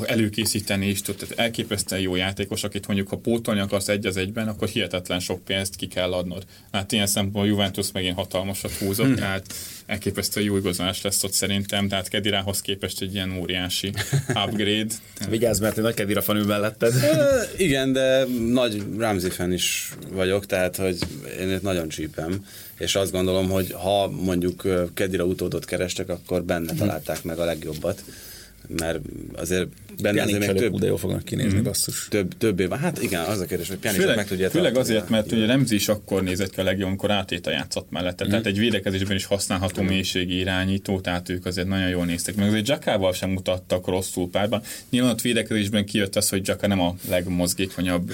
előkészíteni 0.00 0.86
is 0.86 1.02
tud, 1.02 1.16
tehát 1.16 1.38
elképesztően 1.38 2.02
jó 2.02 2.14
játékos, 2.14 2.64
akit 2.64 2.86
mondjuk 2.86 3.08
ha 3.08 3.16
pótolni 3.16 3.60
akarsz 3.60 3.88
egy 3.88 4.06
az 4.06 4.16
egyben, 4.16 4.48
akkor 4.48 4.68
hihetetlen 4.68 5.20
sok 5.20 5.44
pénzt 5.44 5.76
ki 5.76 5.86
kell 5.86 6.12
adnod. 6.12 6.46
Hát 6.72 6.92
ilyen 6.92 7.06
szempontból 7.06 7.42
a 7.42 7.46
Juventus 7.46 7.92
megint 7.92 8.16
hatalmasat 8.16 8.72
húzott, 8.72 9.06
hmm. 9.06 9.14
tehát 9.14 9.51
elképesztő 9.86 10.40
jó 10.40 10.56
igazolás 10.56 11.02
lesz 11.02 11.24
ott 11.24 11.32
szerintem, 11.32 11.88
tehát 11.88 12.08
Kedirához 12.08 12.60
képest 12.60 13.00
egy 13.00 13.14
ilyen 13.14 13.38
óriási 13.38 13.92
upgrade. 14.28 14.94
Vigyázz, 15.30 15.60
mert 15.60 15.76
egy 15.76 15.82
nagy 15.82 15.94
Kedira 15.94 16.22
fan 16.22 16.36
melletted. 16.36 16.92
Igen, 17.56 17.92
de 17.92 18.24
nagy 18.48 18.82
Ramsey 18.98 19.30
fan 19.30 19.52
is 19.52 19.92
vagyok, 20.10 20.46
tehát 20.46 20.76
hogy 20.76 20.98
én 21.40 21.50
itt 21.50 21.62
nagyon 21.62 21.88
csípem, 21.88 22.46
és 22.78 22.94
azt 22.94 23.12
gondolom, 23.12 23.50
hogy 23.50 23.72
ha 23.72 24.08
mondjuk 24.08 24.68
Kedira 24.94 25.24
utódot 25.24 25.64
kerestek, 25.64 26.08
akkor 26.08 26.42
benne 26.42 26.72
találták 26.74 27.22
meg 27.22 27.38
a 27.38 27.44
legjobbat 27.44 28.02
mert 28.78 28.98
azért 29.34 29.68
benne 30.02 30.22
azért 30.22 30.38
még 30.38 30.52
több... 30.52 30.78
de 30.78 30.86
jól 30.86 30.98
fognak 30.98 31.24
kinézni, 31.24 31.58
mm. 31.58 31.62
basszus. 31.62 32.06
Több, 32.10 32.36
több 32.38 32.60
év 32.60 32.70
Hát 32.70 33.02
igen, 33.02 33.24
az 33.24 33.40
a 33.40 33.44
kérdés, 33.44 33.68
hogy 33.68 33.76
Pjanic 33.76 34.00
főleg, 34.00 34.16
meg 34.16 34.26
tudja 34.26 34.50
Főleg 34.50 34.76
azért, 34.76 35.08
mert 35.08 35.32
ugye 35.32 35.46
Remzi 35.46 35.74
is 35.74 35.88
akkor 35.88 36.22
nézett 36.22 36.50
ki 36.50 36.60
a 36.60 36.62
legjobb, 36.62 36.88
amikor 36.88 37.10
átéta 37.10 37.50
játszott 37.50 37.90
mellette. 37.90 38.24
Mm. 38.24 38.28
Tehát 38.28 38.46
egy 38.46 38.58
védekezésben 38.58 39.16
is 39.16 39.24
használható 39.24 39.82
mm. 39.82 39.86
mélységi 39.86 40.38
irányító, 40.38 41.00
tehát 41.00 41.28
ők 41.28 41.46
azért 41.46 41.68
nagyon 41.68 41.88
jól 41.88 42.04
néztek 42.04 42.34
meg. 42.34 42.48
Azért 42.48 42.68
Jackával 42.68 43.12
sem 43.12 43.30
mutattak 43.30 43.86
rosszul 43.86 44.30
párban. 44.30 44.62
Nyilván 44.90 45.10
ott 45.10 45.20
védekezésben 45.20 45.84
kijött 45.84 46.16
az, 46.16 46.28
hogy 46.28 46.46
Jacka 46.48 46.66
nem 46.66 46.80
a 46.80 46.94
legmozgékonyabb 47.08 48.12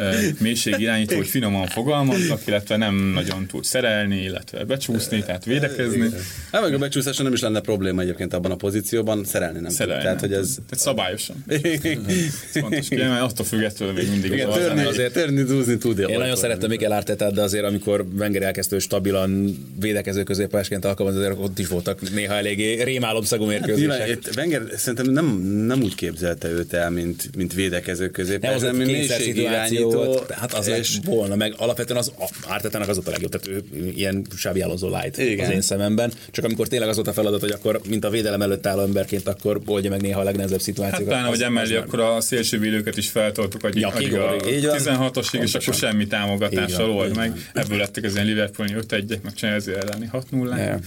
irányító, 0.64 1.16
hogy 1.16 1.26
finoman 1.26 1.66
fogalmaznak, 1.66 2.46
illetve 2.46 2.76
nem 2.76 2.94
nagyon 2.94 3.46
tud 3.46 3.64
szerelni, 3.64 4.22
illetve 4.22 4.64
becsúszni, 4.64 5.22
tehát 5.22 5.44
védekezni. 5.44 6.08
Hát 6.52 6.62
meg 6.62 6.74
a 6.74 6.78
becsúszása 6.78 7.22
nem 7.22 7.32
is 7.32 7.40
lenne 7.40 7.60
probléma 7.60 8.00
egyébként 8.00 8.34
abban 8.34 8.50
a 8.50 8.56
pozícióban, 8.56 9.24
szerelni 9.24 9.60
nem 9.60 9.70
szerelni. 9.70 10.02
Tehát, 10.02 10.20
hogy 10.20 10.32
ez... 10.32 10.54
Tehát 10.54 10.78
szabályosan. 11.18 11.44
ez 12.52 12.60
fontos 12.60 12.88
kiemel, 12.88 13.24
attól 13.24 13.46
függetlenül 13.46 13.94
még 13.94 14.10
mindig 14.10 14.32
Igen, 14.32 14.48
az 14.48 14.54
törni, 14.54 14.84
azért, 14.84 15.12
törni, 15.12 15.42
dúzni 15.42 15.78
tud. 15.78 15.98
Én 15.98 16.18
nagyon 16.18 16.36
szerettem 16.36 16.68
Mikel 16.68 16.92
Artetát, 16.92 17.34
de 17.34 17.42
azért 17.42 17.64
amikor 17.64 18.06
Wenger 18.18 18.42
elkezdő 18.42 18.78
stabilan 18.78 19.58
védekező 19.80 20.22
középpásként 20.22 20.84
alkalmazni, 20.84 21.20
azért 21.20 21.38
ott 21.38 21.58
is 21.58 21.68
voltak 21.68 22.10
néha 22.10 22.34
eléggé 22.34 22.82
rémálomszagú 22.82 23.44
hát 23.44 23.52
mérkőzések. 23.66 24.08
Hát, 24.08 24.36
Wenger 24.36 24.62
szerintem 24.76 25.12
nem, 25.12 25.26
nem 25.66 25.82
úgy 25.82 25.94
képzelte 25.94 26.48
őt 26.48 26.72
el, 26.72 26.90
mint, 26.90 27.36
mint 27.36 27.54
védekező 27.54 28.08
középpás, 28.08 28.60
nem, 28.60 28.76
mint 28.76 29.26
irányító. 29.26 30.20
Hát 30.30 30.52
az 30.52 30.66
és... 30.66 30.98
volna, 31.04 31.36
meg 31.36 31.54
alapvetően 31.56 31.98
az 31.98 32.12
Artetának 32.48 32.88
az 32.88 32.94
volt 32.94 33.08
a 33.08 33.10
legjobb, 33.10 33.30
tehát 33.30 33.46
ő 33.46 33.62
ilyen 33.96 34.26
Xabi 34.36 34.60
Alonso 34.60 34.88
light 34.88 35.18
Igen. 35.18 35.46
az 35.46 35.52
én 35.52 35.60
szememben. 35.60 36.12
Csak 36.30 36.44
amikor 36.44 36.68
tényleg 36.68 36.88
az 36.88 36.94
volt 36.94 37.08
a 37.08 37.12
feladat, 37.12 37.40
hogy 37.40 37.50
akkor, 37.50 37.80
mint 37.88 38.04
a 38.04 38.10
védelem 38.10 38.42
előtt 38.42 38.66
álló 38.66 38.80
emberként, 38.80 39.28
akkor 39.28 39.60
oldja 39.66 39.90
meg 39.90 40.00
néha 40.00 40.20
a 40.20 40.22
legnehezebb 40.22 40.60
szituációkat. 40.60 40.99
Hát 41.08 41.26
hogy 41.26 41.42
emeli, 41.42 41.74
akkor 41.74 42.00
a 42.00 42.20
szélső 42.20 42.58
védőket 42.58 42.96
is 42.96 43.08
feltoltuk, 43.08 43.60
hogy 43.60 43.76
ja, 43.76 43.88
a 43.88 43.96
16-osig, 43.96 45.42
és 45.42 45.54
akkor 45.54 45.74
semmi 45.74 46.06
támogatással 46.06 46.90
old 46.90 47.16
meg. 47.16 47.50
Ebből 47.54 47.78
lettek 47.78 48.04
az 48.04 48.14
ilyen 48.14 48.26
Liverpooli 48.26 48.74
5 48.74 48.92
1 48.92 49.18
meg 49.22 49.32
Chelsea 49.34 49.78
elleni 49.78 50.06
6 50.06 50.30
0 50.30 50.78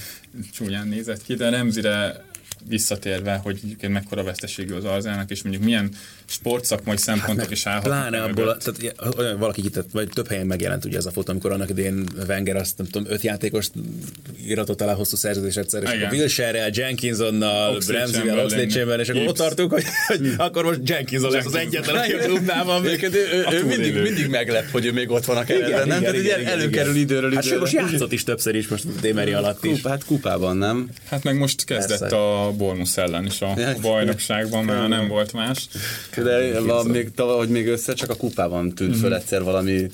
Csúnyán 0.54 0.88
nézett 0.88 1.23
ki, 1.23 1.36
de 1.36 1.49
Remzire 1.49 2.26
visszatérve, 2.67 3.36
hogy 3.36 3.60
egyébként 3.63 3.93
mekkora 3.93 4.23
veszteségű 4.23 4.73
az 4.73 4.86
Arzának, 4.86 5.32
és 5.32 5.43
mondjuk 5.43 5.63
milyen 5.63 5.89
sportszakmai 6.34 6.98
szempontok 6.98 7.43
hát 7.43 7.52
is 7.52 7.65
állhatnak. 7.65 8.10
Pláne 8.10 8.24
abból, 8.24 8.58
tehát 8.58 9.17
olyan 9.17 9.39
valaki 9.39 9.62
itt, 9.65 9.80
vagy 9.91 10.10
több 10.13 10.28
helyen 10.28 10.46
megjelent 10.46 10.86
ugye 10.86 10.98
ez 10.98 11.06
a 11.06 11.12
fotó, 11.12 11.32
amikor 11.32 11.52
annak 11.52 11.69
idén 11.69 12.04
Wenger 12.28 12.56
azt 12.56 12.78
nem 12.78 12.88
tudom, 12.88 13.12
öt 13.12 13.22
játékos 13.22 13.67
iratott 14.46 14.82
alá 14.82 14.93
hosszú 14.93 15.15
szerződés 15.15 15.56
egyszer, 15.56 15.84
és 15.84 15.89
Igen. 15.89 16.06
akkor 16.06 16.17
Wilshere-rel, 16.17 16.69
Jenkinsonnal, 16.74 17.78
Bremzivel, 17.88 18.39
Oxley 18.39 18.67
Chamberlain, 18.67 19.00
és 19.00 19.10
akkor 19.10 19.28
ott 19.28 19.36
tartunk, 19.36 19.72
hogy, 19.72 19.84
hogy 20.08 20.34
akkor 20.38 20.63
most 20.63 20.80
Jenkinson 20.84 21.32
lesz 21.32 21.46
az 21.46 21.56
egyetlen, 21.56 21.96
aki 21.96 22.13
a 22.13 22.17
klubnában. 22.17 22.86
ő, 22.86 23.46
ő, 23.52 23.65
mindig, 23.65 24.02
mindig 24.02 24.28
meglep, 24.28 24.72
hogy 24.72 24.86
ő 24.86 24.91
még 24.91 25.10
ott 25.10 25.26
van 25.26 25.38
a 25.38 25.43
keretben, 25.43 25.88
nem? 25.88 26.00
Tehát 26.00 26.17
ugye 26.17 26.46
előkerül 26.46 26.96
időről 26.96 27.32
időről. 27.32 27.52
Hát 27.52 27.60
most 27.60 27.74
játszott 27.74 28.12
is 28.12 28.24
többször 28.24 28.56
is 28.56 28.67
most 28.67 29.00
Démeri 29.02 29.34
alatt 29.34 29.63
is. 29.63 29.82
Hát 29.82 30.06
kupában, 30.06 30.58
nem? 30.58 30.89
Hát 31.10 31.24
meg 31.24 31.38
most 31.38 31.65
kezdett 31.65 32.12
a 32.12 32.54
Bornusz 32.58 32.98
ellen 32.98 33.26
is 33.26 33.41
a 33.41 33.58
bajnokságban, 33.82 34.65
mert 34.65 34.88
nem 34.88 35.08
volt 35.08 35.34
más. 35.34 35.67
De 36.24 36.60
van 36.60 36.86
még, 36.86 37.12
hogy 37.16 37.50
még 37.50 37.68
össze 37.68 37.94
csak 37.94 38.10
a 38.10 38.16
kupában 38.16 38.74
tűnt 38.74 38.98
föl 38.98 39.10
mhm. 39.10 39.18
egyszer 39.18 39.44
valami 39.44 39.88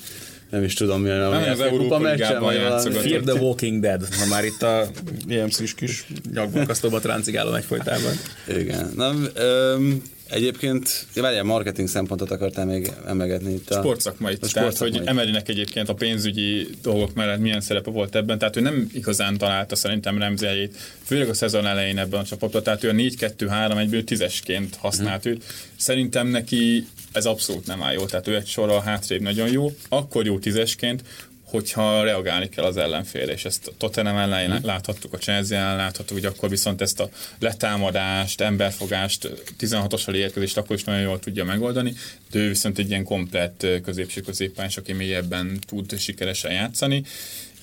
nem 0.50 0.62
is 0.62 0.74
tudom 0.74 1.02
milyen 1.02 1.18
nem, 1.18 1.50
az 1.50 1.60
Európa 1.60 1.98
meccsen 1.98 2.40
vagy 2.40 2.56
Fear 2.94 3.22
the 3.22 3.34
Walking 3.34 3.80
Dead, 3.80 4.14
ha 4.14 4.26
már 4.26 4.44
itt 4.44 4.62
a 4.62 4.86
ilyen 5.28 5.50
szűs 5.50 5.74
kis 5.74 6.06
nyakbankasztóba 6.34 6.98
tráncigálom 6.98 7.54
egyfolytában. 7.54 8.12
Igen. 8.48 8.92
Nem, 8.96 9.28
öm, 9.34 10.02
Egyébként, 10.30 11.06
várjál, 11.14 11.42
marketing 11.42 11.88
szempontot 11.88 12.30
akartál 12.30 12.66
még 12.66 12.92
emelgetni 13.06 13.52
itt 13.52 13.70
a... 13.70 13.78
Sportszakmait, 13.78 14.42
a 14.44 14.46
tehát 14.46 14.78
hogy 14.78 15.00
Emelinek 15.04 15.48
egyébként 15.48 15.88
a 15.88 15.94
pénzügyi 15.94 16.68
dolgok 16.82 17.14
mellett 17.14 17.38
milyen 17.38 17.60
szerepe 17.60 17.90
volt 17.90 18.14
ebben, 18.14 18.38
tehát 18.38 18.56
ő 18.56 18.60
nem 18.60 18.90
igazán 18.92 19.38
találta 19.38 19.76
szerintem 19.76 20.18
Remzelyét, 20.18 20.76
főleg 21.04 21.28
a 21.28 21.34
szezon 21.34 21.66
elején 21.66 21.98
ebben 21.98 22.20
a 22.20 22.24
csapatban, 22.24 22.62
tehát 22.62 22.84
ő 22.84 22.88
a 22.88 22.92
4-2-3-1-ből 22.92 24.04
tízesként 24.04 24.76
használt 24.76 25.22
hmm. 25.22 25.32
őt. 25.32 25.44
Szerintem 25.76 26.26
neki 26.26 26.86
ez 27.12 27.26
abszolút 27.26 27.66
nem 27.66 27.82
áll 27.82 27.92
jó, 27.92 28.04
tehát 28.04 28.28
ő 28.28 28.36
egy 28.36 28.46
sorral 28.46 28.80
hátrébb 28.80 29.20
nagyon 29.20 29.50
jó, 29.50 29.72
akkor 29.88 30.24
jó 30.24 30.38
tízesként, 30.38 31.02
hogyha 31.50 32.02
reagálni 32.02 32.48
kell 32.48 32.64
az 32.64 32.76
ellenfélre, 32.76 33.32
és 33.32 33.44
ezt 33.44 33.72
Tottenham 33.78 34.16
ellen 34.16 34.50
mm. 34.50 34.64
láthattuk, 34.64 35.12
a 35.12 35.16
Chelsea 35.16 35.58
ellen 35.58 35.76
láthattuk, 35.76 36.16
hogy 36.16 36.26
akkor 36.26 36.48
viszont 36.48 36.80
ezt 36.80 37.00
a 37.00 37.08
letámadást, 37.38 38.40
emberfogást, 38.40 39.28
16-os 39.60 40.14
érkezést 40.14 40.56
akkor 40.56 40.76
is 40.76 40.84
nagyon 40.84 41.00
jól 41.00 41.18
tudja 41.18 41.44
megoldani, 41.44 41.94
de 42.30 42.38
ő 42.38 42.48
viszont 42.48 42.78
egy 42.78 42.88
ilyen 42.88 43.04
komplett 43.04 43.66
középső 43.84 44.20
középpályás, 44.20 44.76
aki 44.76 44.92
mélyebben 44.92 45.58
tud 45.66 45.98
sikeresen 45.98 46.52
játszani, 46.52 47.02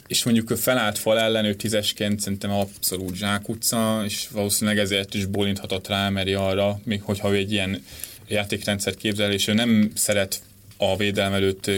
és 0.08 0.23
mondjuk 0.23 0.58
felállt 0.58 0.97
fal 0.97 1.19
ellen, 1.19 1.45
ő 1.45 1.56
tízesként 1.56 2.19
szerintem 2.19 2.52
abszolút 2.52 3.15
zsákutca, 3.15 4.02
és 4.06 4.28
valószínűleg 4.32 4.80
ezért 4.80 5.13
is 5.13 5.26
bolinthatott 5.26 5.88
rá 5.88 6.06
Emery 6.06 6.34
arra, 6.34 6.80
még 6.84 7.02
hogyha 7.02 7.32
ő 7.32 7.36
egy 7.36 7.52
ilyen 7.52 7.84
játékrendszert 8.28 8.97
képzel, 8.97 9.32
és 9.32 9.47
ő 9.47 9.54
nem 9.54 9.91
szeret 9.95 10.41
a 10.78 10.98
védelem 10.98 11.34
előtt 11.34 11.72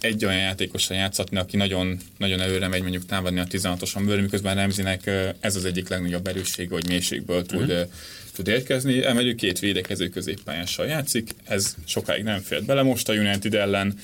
egy 0.00 0.24
olyan 0.24 0.38
játékosan 0.38 0.96
játszatni, 0.96 1.36
aki 1.36 1.56
nagyon, 1.56 1.98
nagyon 2.18 2.40
előre 2.40 2.68
megy 2.68 2.82
mondjuk 2.82 3.06
támadni 3.06 3.40
a 3.40 3.44
16-oson 3.44 4.02
belül, 4.06 4.22
miközben 4.22 4.54
Remzinek 4.54 5.10
ez 5.40 5.56
az 5.56 5.64
egyik 5.64 5.88
legnagyobb 5.88 6.26
erőssége, 6.26 6.74
hogy 6.74 6.88
mélységből 6.88 7.46
tud, 7.46 7.70
uh-huh. 7.70 7.88
tud 8.34 8.48
érkezni. 8.48 9.04
Emeljük 9.04 9.36
két 9.36 9.58
védekező 9.58 10.08
középpályással 10.08 10.86
játszik, 10.86 11.30
ez 11.44 11.74
sokáig 11.86 12.22
nem 12.22 12.40
fért 12.40 12.64
bele. 12.64 12.82
Most 12.82 13.08
a 13.08 13.12
United 13.12 13.54
ellen 13.54 13.98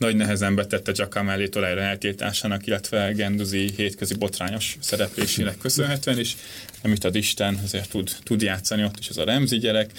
nagy 0.00 0.16
nehezen 0.16 0.54
betette 0.54 0.92
Giacomo 0.92 1.24
mellé 1.24 1.48
Tolajra 1.48 1.80
eltiltásának, 1.80 2.66
illetve 2.66 3.12
Genduzi 3.12 3.70
hétközi 3.76 4.14
botrányos 4.14 4.76
szereplésének 4.80 5.58
köszönhetően 5.58 6.18
is. 6.18 6.36
Amit 6.82 7.04
ad 7.04 7.14
Isten, 7.14 7.60
azért 7.64 7.90
tud, 7.90 8.10
tud 8.22 8.42
játszani 8.42 8.84
ott 8.84 8.98
is 8.98 9.08
az 9.08 9.18
a 9.18 9.24
Remzi 9.24 9.58
gyerek. 9.58 9.90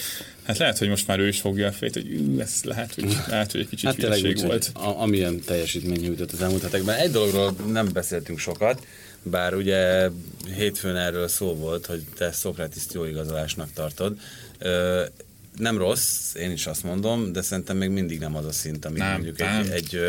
Hát 0.44 0.58
lehet, 0.58 0.78
hogy 0.78 0.90
most 0.90 1.08
már 1.08 1.20
ő 1.20 1.28
is 1.28 1.40
fogja 1.40 1.68
a 1.68 1.72
fejt, 1.72 1.94
hogy 1.94 2.08
ű, 2.08 2.40
ez 2.40 2.54
lehet, 2.64 2.94
hogy, 2.94 3.18
lehet, 3.28 3.52
hogy 3.52 3.62
egy 3.62 3.70
kicsit 3.70 3.88
hát 3.88 3.96
tényleg 3.96 4.38
volt. 4.38 4.72
A, 4.74 5.02
amilyen 5.02 5.40
teljesítmény 5.40 6.00
nyújtott 6.00 6.32
az 6.32 6.42
elmúlt 6.42 6.62
hetekben. 6.62 6.98
Egy 6.98 7.12
dologról 7.12 7.56
nem 7.72 7.90
beszéltünk 7.94 8.40
sokat, 8.40 8.86
bár 9.24 9.54
ugye 9.54 10.10
hétfőn 10.56 10.96
erről 10.96 11.28
szó 11.28 11.56
volt, 11.56 11.86
hogy 11.86 12.02
te 12.18 12.32
Szokratiszt 12.32 12.94
jó 12.94 13.06
igazolásnak 13.06 13.74
tartod 13.74 14.18
nem 15.58 15.78
rossz, 15.78 16.36
én 16.36 16.52
is 16.52 16.66
azt 16.68 16.84
mondom, 16.84 17.32
de 17.32 17.42
szerintem 17.42 17.78
még 17.78 17.90
mindig 17.90 18.20
nem 18.20 18.36
az 18.36 18.46
a 18.46 18.52
szint, 18.52 18.86
amit 18.86 18.98
Nem, 18.98 19.12
mondjuk 19.12 19.38
nem, 19.38 19.62
egy, 19.62 19.72
egy, 19.96 20.00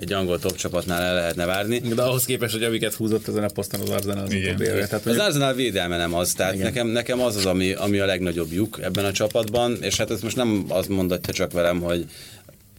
egy 0.00 0.12
angol 0.12 0.38
top 0.38 0.56
csapatnál 0.56 1.02
el 1.02 1.14
lehetne 1.14 1.44
várni. 1.44 1.78
De 1.78 2.02
ahhoz 2.02 2.24
képest, 2.24 2.52
hogy 2.52 2.62
amiket 2.62 2.94
húzott 2.94 3.28
ezen 3.28 3.44
a 3.44 3.48
poszton 3.48 3.80
az 3.80 3.88
Arsenal 3.90 4.24
az 4.24 4.32
Igen. 4.32 4.54
utóbbi. 4.54 4.70
Tehát, 4.70 4.92
Az 4.92 5.02
hogy 5.02 5.18
Arsenal 5.18 5.54
védelme 5.54 5.96
nem 5.96 6.14
az, 6.14 6.32
tehát 6.32 6.54
Igen. 6.54 6.66
nekem, 6.66 6.86
nekem 6.86 7.20
az 7.20 7.36
az, 7.36 7.46
ami, 7.46 7.72
ami 7.72 7.98
a 7.98 8.06
legnagyobb 8.06 8.52
lyuk 8.52 8.78
ebben 8.82 9.04
a 9.04 9.12
csapatban, 9.12 9.82
és 9.82 9.96
hát 9.96 10.10
ezt 10.10 10.22
most 10.22 10.36
nem 10.36 10.64
azt 10.68 10.88
mondatja 10.88 11.32
csak 11.32 11.52
velem, 11.52 11.80
hogy 11.80 12.06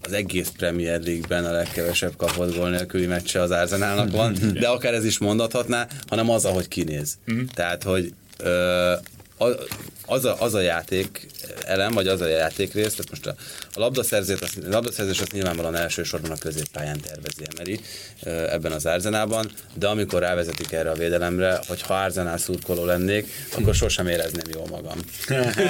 az 0.02 0.12
egész 0.12 0.50
Premier 0.58 1.02
League-ben 1.02 1.46
a 1.46 1.52
legkevesebb 1.52 2.16
kapott 2.18 2.56
gól 2.56 2.70
nélküli 2.70 3.06
meccse 3.06 3.42
az 3.42 3.52
Arsenalnak 3.52 4.12
van, 4.12 4.36
de 4.60 4.68
akár 4.68 4.94
ez 4.94 5.06
is 5.06 5.18
mondathatná, 5.18 5.88
hanem 6.08 6.30
az, 6.30 6.46
ahogy 6.46 6.68
kinéz. 6.68 7.18
Tehát, 7.54 7.84
hogy 7.84 8.14
ö, 8.38 8.92
a- 9.38 9.64
az 10.10 10.26
a, 10.26 10.36
az 10.40 10.54
a 10.54 10.62
játék 10.62 11.28
elem, 11.66 11.92
vagy 11.92 12.08
az 12.08 12.22
a 12.22 12.28
játék 12.28 12.74
rész, 12.74 12.96
tehát 12.96 13.10
most 13.10 13.26
a, 13.26 13.36
a 13.74 13.80
labdaszerzést, 13.80 14.42
azt, 14.42 14.58
a 14.58 14.70
labdaszerzés 14.70 15.20
azt 15.20 15.32
nyilvánvalóan 15.32 15.76
elsősorban 15.76 16.32
a 16.32 16.38
középpályán 16.38 17.00
tervezi 17.00 17.44
Emery 17.56 17.80
ö, 18.24 18.30
ebben 18.30 18.72
az 18.72 18.86
Arzenában, 18.86 19.52
de 19.74 19.88
amikor 19.88 20.20
rávezetik 20.20 20.72
erre 20.72 20.90
a 20.90 20.94
védelemre, 20.94 21.60
hogy 21.68 21.82
ha 21.82 21.94
Arzenál 21.94 22.38
szurkoló 22.38 22.86
lennék, 22.86 23.28
akkor 23.58 23.76
sosem 23.76 24.08
érezném 24.08 24.54
jól 24.54 24.68
magam. 24.70 24.98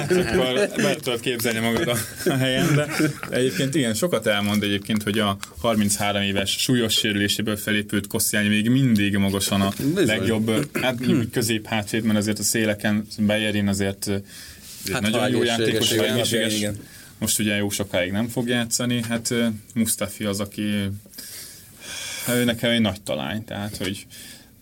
akkor 0.08 0.68
be 0.76 0.94
tudod 0.94 1.20
képzelni 1.20 1.58
magad 1.58 1.88
a, 1.88 1.96
a 2.30 2.36
helyen, 2.36 2.74
de 2.74 2.86
egyébként 3.30 3.74
igen, 3.74 3.94
sokat 3.94 4.26
elmond 4.26 4.62
egyébként, 4.62 5.02
hogy 5.02 5.18
a 5.18 5.36
33 5.60 6.22
éves 6.22 6.50
súlyos 6.50 6.94
sérüléséből 6.94 7.56
felépült 7.56 8.06
Kossziányi 8.06 8.48
még 8.48 8.68
mindig 8.68 9.16
magasan 9.16 9.60
a 9.60 9.72
Bizony. 9.78 10.06
legjobb, 10.06 10.78
hát 10.82 10.96
közép 11.32 11.66
hátvédben 11.66 12.16
azért 12.16 12.38
a 12.38 12.42
széleken, 12.42 13.06
Bejerin 13.18 13.68
azért 13.68 14.10
Hát, 14.92 15.00
nagyon 15.02 15.30
jó 15.30 15.42
játékos, 15.42 15.90
egészséges. 15.90 16.54
Igen. 16.54 16.76
Most 17.18 17.38
ugye 17.38 17.54
jó 17.54 17.70
sokáig 17.70 18.12
nem 18.12 18.28
fog 18.28 18.48
játszani, 18.48 19.02
hát 19.08 19.34
Mustafi 19.74 20.24
az, 20.24 20.40
aki 20.40 20.88
hát 22.26 22.36
ő 22.36 22.44
nekem 22.44 22.70
egy 22.70 22.80
nagy 22.80 23.02
talány, 23.02 23.44
tehát 23.44 23.76
hogy 23.76 24.06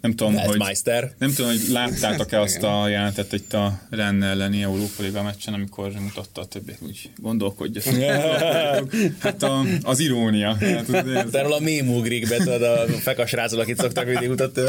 nem 0.01 0.15
tudom, 0.15 0.35
hogy 0.35 0.47
Weltmeister. 0.49 1.13
nem 1.19 1.33
tudom, 1.35 1.51
hogy 1.51 1.61
láttátok-e 1.69 2.41
azt 2.47 2.63
a 2.63 2.89
jelentet 2.89 3.33
itt 3.33 3.53
a 3.53 3.81
Renn 3.91 4.23
elleni 4.23 4.63
Európa 4.63 5.03
Liga 5.03 5.23
meccsen, 5.23 5.55
amikor 5.55 5.93
mutatta 6.01 6.41
a 6.41 6.45
többiek, 6.45 6.83
úgy 6.83 7.11
gondolkodjatok. 7.17 7.95
hát 9.19 9.43
a, 9.43 9.65
az 9.83 9.99
irónia. 9.99 10.57
Hát, 10.61 10.89
erről 11.35 11.53
a 11.53 11.61
mém 11.61 11.89
ugrik 11.89 12.29
be, 12.29 12.37
tudod, 12.37 12.63
a 12.63 12.87
fekasrácol, 12.87 13.61
akit 13.61 13.79
szoktak 13.79 14.07
mindig 14.07 14.29
mutatni. 14.29 14.63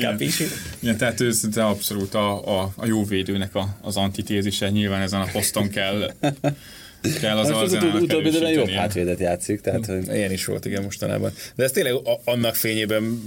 Kapisi. 0.00 0.44
igen, 0.78 0.96
tehát 0.96 1.20
ő 1.20 1.32
szinte 1.32 1.66
abszolút 1.66 2.14
a, 2.14 2.60
a, 2.60 2.72
a 2.76 2.86
jó 2.86 3.04
védőnek 3.04 3.54
a, 3.54 3.76
az 3.82 3.96
antitézise. 3.96 4.70
Nyilván 4.70 5.00
ezen 5.00 5.20
a 5.20 5.28
poszton 5.32 5.68
kell, 5.68 6.10
kell 7.20 7.36
az 7.36 7.48
Most 7.48 7.60
az 7.60 7.72
Arzenálnak 7.72 8.02
utóbbi 8.02 8.28
időben 8.28 8.52
jobb 8.52 8.68
hátvédet 8.68 9.18
játszik, 9.18 9.60
tehát 9.60 9.86
hogy 9.86 10.06
Ilyen 10.14 10.32
is 10.32 10.44
volt, 10.44 10.64
igen, 10.64 10.82
mostanában. 10.82 11.32
De 11.54 11.64
ez 11.64 11.70
tényleg 11.70 11.94
annak 12.24 12.54
fényében 12.54 13.22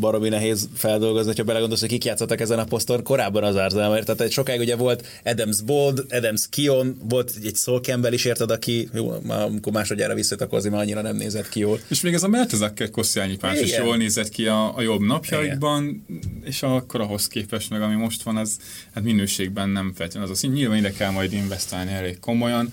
baromi 0.00 0.28
nehéz 0.28 0.68
feldolgozni, 0.74 1.32
ha 1.36 1.42
belegondolsz, 1.42 1.80
hogy 1.80 1.88
kik 1.88 2.04
játszottak 2.04 2.40
ezen 2.40 2.58
a 2.58 2.64
poszton 2.64 3.02
korábban 3.02 3.44
az 3.44 3.54
Arsenal, 3.54 3.90
mert 3.90 4.04
tehát 4.04 4.20
egy 4.20 4.32
sokáig 4.32 4.60
ugye 4.60 4.76
volt 4.76 5.06
Adams 5.24 5.60
Bold, 5.60 6.04
Adams 6.10 6.48
Kion, 6.50 6.96
volt 7.08 7.32
egy 7.44 7.56
Sol 7.56 7.80
Campbell 7.80 8.12
is 8.12 8.24
érted, 8.24 8.50
aki 8.50 8.88
jó, 8.94 9.14
már 9.22 9.42
amikor 9.42 9.72
másodjára 9.72 10.14
visszajött, 10.14 10.42
akkor 10.42 10.58
azért 10.58 10.74
már 10.74 10.82
annyira 10.82 11.00
nem 11.00 11.16
nézett 11.16 11.48
ki 11.48 11.60
jól. 11.60 11.80
És 11.88 12.00
még 12.00 12.14
ez 12.14 12.22
a 12.22 12.28
Mertezakker 12.28 12.90
Kossziányi 12.90 13.36
párs 13.36 13.60
is 13.60 13.68
Igen. 13.68 13.84
jól 13.84 13.96
nézett 13.96 14.28
ki 14.28 14.46
a, 14.46 14.76
a 14.76 14.82
jobb 14.82 15.00
napjaikban, 15.00 16.06
és 16.44 16.62
akkor 16.62 17.00
ahhoz 17.00 17.28
képest 17.28 17.70
meg, 17.70 17.82
ami 17.82 17.94
most 17.94 18.22
van, 18.22 18.36
az 18.36 18.56
hát 18.94 19.04
minőségben 19.04 19.68
nem 19.68 19.92
feltétlenül 19.94 20.30
az 20.30 20.36
a 20.36 20.38
szín. 20.38 20.50
Nyilván 20.50 20.78
ide 20.78 20.90
kell 20.90 21.10
majd 21.10 21.32
investálni 21.32 21.92
elég 21.92 22.18
komolyan. 22.18 22.72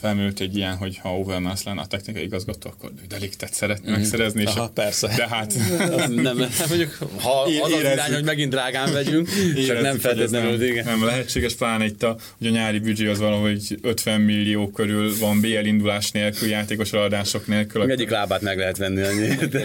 Felmerült 0.00 0.40
egy 0.40 0.56
ilyen, 0.56 0.76
hogy 0.76 0.98
ha 1.02 1.18
Overmars 1.18 1.62
lenne 1.62 1.80
a 1.80 1.86
technikai 1.86 2.22
igazgató, 2.22 2.70
akkor 2.70 2.90
deliktet 3.08 3.54
szeretne 3.54 3.90
megszerezni. 3.90 4.42
És 4.42 4.48
Aha, 4.48 4.60
a- 4.62 4.68
persze. 4.68 5.12
De 5.16 5.28
hát 5.28 5.52
az 5.96 6.08
nem, 6.08 6.12
nem 6.36 6.48
mondjuk, 6.68 6.98
ha 7.20 7.46
É- 7.48 7.60
az 7.60 7.72
az 7.72 7.78
érezzük. 7.78 7.92
irány, 7.92 8.12
hogy 8.12 8.24
megint 8.24 8.50
drágán 8.50 8.92
vegyünk, 8.92 9.28
csak 9.28 9.38
Érezzük, 9.56 9.80
nem 9.80 9.90
hogy 9.90 10.00
feltétlenül, 10.00 10.50
nem, 10.56 10.66
igen. 10.66 10.84
nem 10.84 11.04
lehetséges, 11.04 11.54
pláne 11.54 11.84
itt 11.84 12.02
a, 12.02 12.16
hogy 12.38 12.46
a 12.46 12.50
nyári 12.50 12.78
büdzsé 12.78 13.06
az 13.06 13.18
valahogy 13.18 13.78
50 13.82 14.20
millió 14.20 14.70
körül 14.70 15.18
van 15.18 15.40
BL 15.40 15.64
indulás 15.64 16.10
nélkül, 16.10 16.48
játékos 16.48 16.92
adások 16.92 17.46
nélkül. 17.46 17.80
akkor- 17.80 17.92
Egyik 17.92 18.10
lábát 18.10 18.40
meg 18.40 18.58
lehet 18.58 18.76
venni 18.76 19.00
annyi. 19.02 19.28
De, 19.50 19.64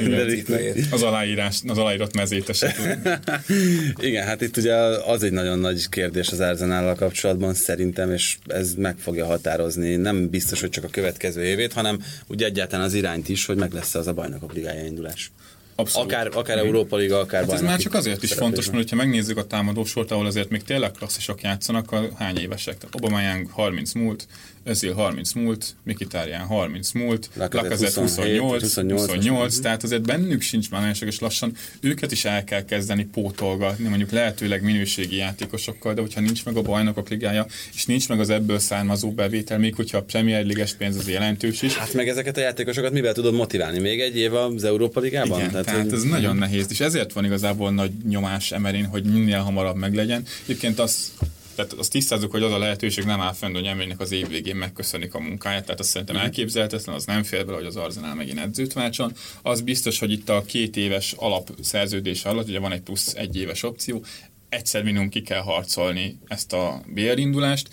az 0.91 1.01
aláírás, 1.03 1.59
az 1.67 1.77
aláírat 1.77 2.15
mezét 2.15 2.49
esetleg. 2.49 3.19
igen, 3.99 4.25
hát 4.25 4.41
itt 4.41 4.57
ugye 4.57 4.73
az 5.05 5.23
egy 5.23 5.31
nagyon 5.31 5.59
nagy 5.59 5.89
kérdés 5.89 6.27
az 6.31 6.39
Arzenállal 6.39 6.95
kapcsolatban 6.95 7.53
szerintem, 7.53 8.11
és 8.11 8.37
ez 8.47 8.73
meg 8.73 8.95
fogja 8.97 9.25
határozni 9.25 9.95
nem 9.95 10.20
biztos, 10.29 10.61
hogy 10.61 10.69
csak 10.69 10.83
a 10.83 10.87
következő 10.87 11.43
évét, 11.43 11.73
hanem 11.73 11.99
ugye 12.27 12.45
egyáltalán 12.45 12.85
az 12.85 12.93
irányt 12.93 13.29
is, 13.29 13.45
hogy 13.45 13.57
meg 13.57 13.73
lesz 13.73 13.95
az 13.95 14.07
a 14.07 14.13
bajnokok 14.13 14.53
ligája 14.53 14.85
indulás. 14.85 15.31
Abszolút. 15.75 16.11
Akár, 16.11 16.29
akár 16.33 16.57
Európa 16.57 16.95
Liga, 16.95 17.19
akár 17.19 17.43
Hát 17.43 17.53
ez 17.53 17.61
már 17.61 17.79
csak 17.79 17.93
azért 17.93 18.23
is 18.23 18.33
fontos, 18.33 18.69
mert 18.69 18.89
ha 18.89 18.95
megnézzük 18.95 19.37
a 19.37 19.45
támadó 19.47 19.85
sort, 19.85 20.11
ahol 20.11 20.25
azért 20.25 20.49
még 20.49 20.63
tényleg 20.63 20.91
klasszisok 20.91 21.41
játszanak, 21.41 21.91
a 21.91 22.07
hány 22.17 22.37
évesek. 22.37 22.77
Tehát 22.77 22.95
Aubameyang 22.95 23.49
30 23.49 23.93
múlt, 23.93 24.27
Özil 24.63 24.93
30 24.93 25.33
múlt, 25.33 25.75
Mkhitaryan 25.83 26.45
30 26.45 26.91
múlt, 26.91 27.29
27, 27.37 28.39
28, 28.39 28.61
28, 28.61 29.05
28, 29.07 29.59
tehát 29.59 29.83
azért 29.83 30.01
bennük 30.01 30.41
sincs 30.41 30.69
már 30.69 30.81
nagyon 30.81 30.95
és 31.07 31.19
lassan 31.19 31.53
őket 31.79 32.11
is 32.11 32.25
el 32.25 32.43
kell 32.43 32.65
kezdeni 32.65 33.03
pótolgatni, 33.03 33.87
mondjuk 33.87 34.11
lehetőleg 34.11 34.63
minőségi 34.63 35.15
játékosokkal, 35.15 35.93
de 35.93 36.01
hogyha 36.01 36.21
nincs 36.21 36.45
meg 36.45 36.55
a 36.55 36.61
bajnokok 36.61 37.09
ligája, 37.09 37.45
és 37.73 37.85
nincs 37.85 38.09
meg 38.09 38.19
az 38.19 38.29
ebből 38.29 38.59
származó 38.59 39.11
bevétel, 39.11 39.57
még 39.57 39.75
hogyha 39.75 39.97
a 39.97 40.03
Premier 40.03 40.45
League-es 40.45 40.73
pénz 40.73 40.95
az 40.95 41.09
jelentős 41.09 41.61
is, 41.61 41.75
Hát 41.77 41.93
meg 41.93 42.07
ezeket 42.07 42.37
a 42.37 42.41
játékosokat 42.41 42.91
mivel 42.91 43.13
tudod 43.13 43.33
motiválni? 43.33 43.79
Még 43.79 43.99
egy 44.01 44.17
év 44.17 44.33
az 44.33 44.63
Európa 44.63 44.99
Ligában? 44.99 45.39
Igen, 45.39 45.51
tehát, 45.51 45.65
tehát 45.65 45.81
hogy- 45.83 45.93
ez 45.93 46.03
nagyon 46.03 46.35
nehéz, 46.35 46.67
és 46.69 46.79
ezért 46.79 47.13
van 47.13 47.25
igazából 47.25 47.71
nagy 47.71 47.91
nyomás 48.07 48.51
Emerin, 48.51 48.85
hogy 48.85 49.03
minél 49.03 49.39
hamarabb 49.39 49.75
meglegyen. 49.75 50.23
Egyébként 50.43 50.79
az, 50.79 51.11
tehát 51.55 51.73
azt 51.73 51.91
tisztázzuk, 51.91 52.31
hogy 52.31 52.43
az 52.43 52.51
a 52.51 52.57
lehetőség 52.57 53.03
nem 53.03 53.21
áll 53.21 53.33
fenn, 53.33 53.53
hogy 53.53 53.65
Emerinnek 53.65 53.99
az 53.99 54.11
év 54.11 54.27
végén 54.27 54.55
megköszönik 54.55 55.13
a 55.13 55.19
munkáját, 55.19 55.65
tehát 55.65 55.79
azt 55.79 55.89
szerintem 55.89 56.15
elképzelhetetlen, 56.15 56.95
az 56.95 57.05
nem 57.05 57.23
fér 57.23 57.45
bele, 57.45 57.57
hogy 57.57 57.65
az 57.65 57.75
Arsenal 57.75 58.15
megint 58.15 58.39
edzőt 58.39 58.73
váltson. 58.73 59.13
Az 59.41 59.61
biztos, 59.61 59.99
hogy 59.99 60.11
itt 60.11 60.29
a 60.29 60.43
két 60.45 60.77
éves 60.77 61.13
alapszerződés 61.17 62.25
alatt, 62.25 62.47
ugye 62.47 62.59
van 62.59 62.71
egy 62.71 62.81
plusz 62.81 63.13
egy 63.13 63.37
éves 63.37 63.63
opció, 63.63 64.03
egyszer 64.49 64.83
minimum 64.83 65.09
ki 65.09 65.21
kell 65.21 65.41
harcolni 65.41 66.19
ezt 66.27 66.53
a 66.53 66.81
BR 66.87 67.17
indulást, 67.17 67.67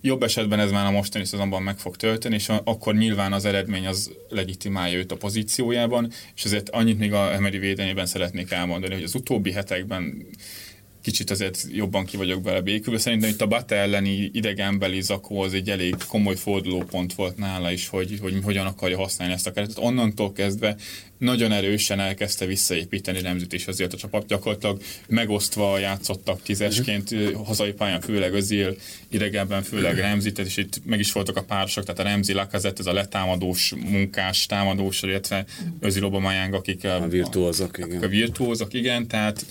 Jobb 0.00 0.22
esetben 0.22 0.58
ez 0.58 0.70
már 0.70 0.86
a 0.86 0.90
mostani 0.90 1.24
szezonban 1.24 1.62
meg 1.62 1.78
fog 1.78 1.96
tölteni, 1.96 2.34
és 2.34 2.48
akkor 2.64 2.94
nyilván 2.94 3.32
az 3.32 3.44
eredmény 3.44 3.86
az 3.86 4.10
legitimálja 4.28 4.98
őt 4.98 5.12
a 5.12 5.16
pozíciójában, 5.16 6.12
és 6.34 6.44
ezért 6.44 6.68
annyit 6.68 6.98
még 6.98 7.12
a 7.12 7.32
Emery 7.32 7.58
védelmében 7.58 8.06
szeretnék 8.06 8.50
elmondani, 8.50 8.94
hogy 8.94 9.02
az 9.02 9.14
utóbbi 9.14 9.52
hetekben 9.52 10.26
kicsit 11.06 11.30
azért 11.30 11.66
jobban 11.72 12.04
ki 12.04 12.16
vagyok 12.16 12.44
vele 12.44 12.60
békülve. 12.60 12.98
Szerintem 12.98 13.30
itt 13.30 13.40
a 13.40 13.46
Bata 13.46 13.74
elleni 13.74 14.30
idegenbeli 14.32 15.00
zakó 15.00 15.40
az 15.40 15.54
egy 15.54 15.70
elég 15.70 15.94
komoly 16.08 16.36
fordulópont 16.36 17.14
volt 17.14 17.36
nála 17.36 17.72
is, 17.72 17.88
hogy, 17.88 18.18
hogy 18.20 18.38
hogyan 18.42 18.66
akarja 18.66 18.96
használni 18.96 19.34
ezt 19.34 19.46
a 19.46 19.52
keretet. 19.52 19.78
Onnantól 19.78 20.32
kezdve 20.32 20.76
nagyon 21.18 21.52
erősen 21.52 22.00
elkezdte 22.00 22.46
visszaépíteni 22.46 23.20
Remzit 23.20 23.52
is 23.52 23.66
azért 23.66 23.92
a 23.92 23.96
csapat. 23.96 24.26
Gyakorlatilag 24.26 24.80
megosztva 25.08 25.78
játszottak 25.78 26.42
tízesként, 26.42 27.14
hazai 27.44 27.72
pályán 27.72 28.00
főleg 28.00 28.32
Özil, 28.32 28.76
idegenben 29.08 29.62
főleg 29.62 29.98
Remzit, 29.98 30.38
és 30.38 30.56
itt 30.56 30.80
meg 30.84 30.98
is 30.98 31.12
voltak 31.12 31.36
a 31.36 31.42
párosok, 31.42 31.84
tehát 31.84 32.00
a 32.00 32.04
Remzi 32.04 32.32
Lacazette, 32.32 32.80
ez 32.80 32.86
a 32.86 32.92
letámadós 32.92 33.74
munkás 33.76 34.46
támadós, 34.46 35.02
illetve 35.02 35.44
Özil 35.80 36.04
Aubameyang, 36.04 36.54
akik 36.54 36.84
A 36.84 37.08
virtuózok, 37.08 37.78
igen. 37.78 38.02
a 38.02 38.08
virtuózok, 38.08 38.74
igen, 38.74 39.06
tehát 39.06 39.46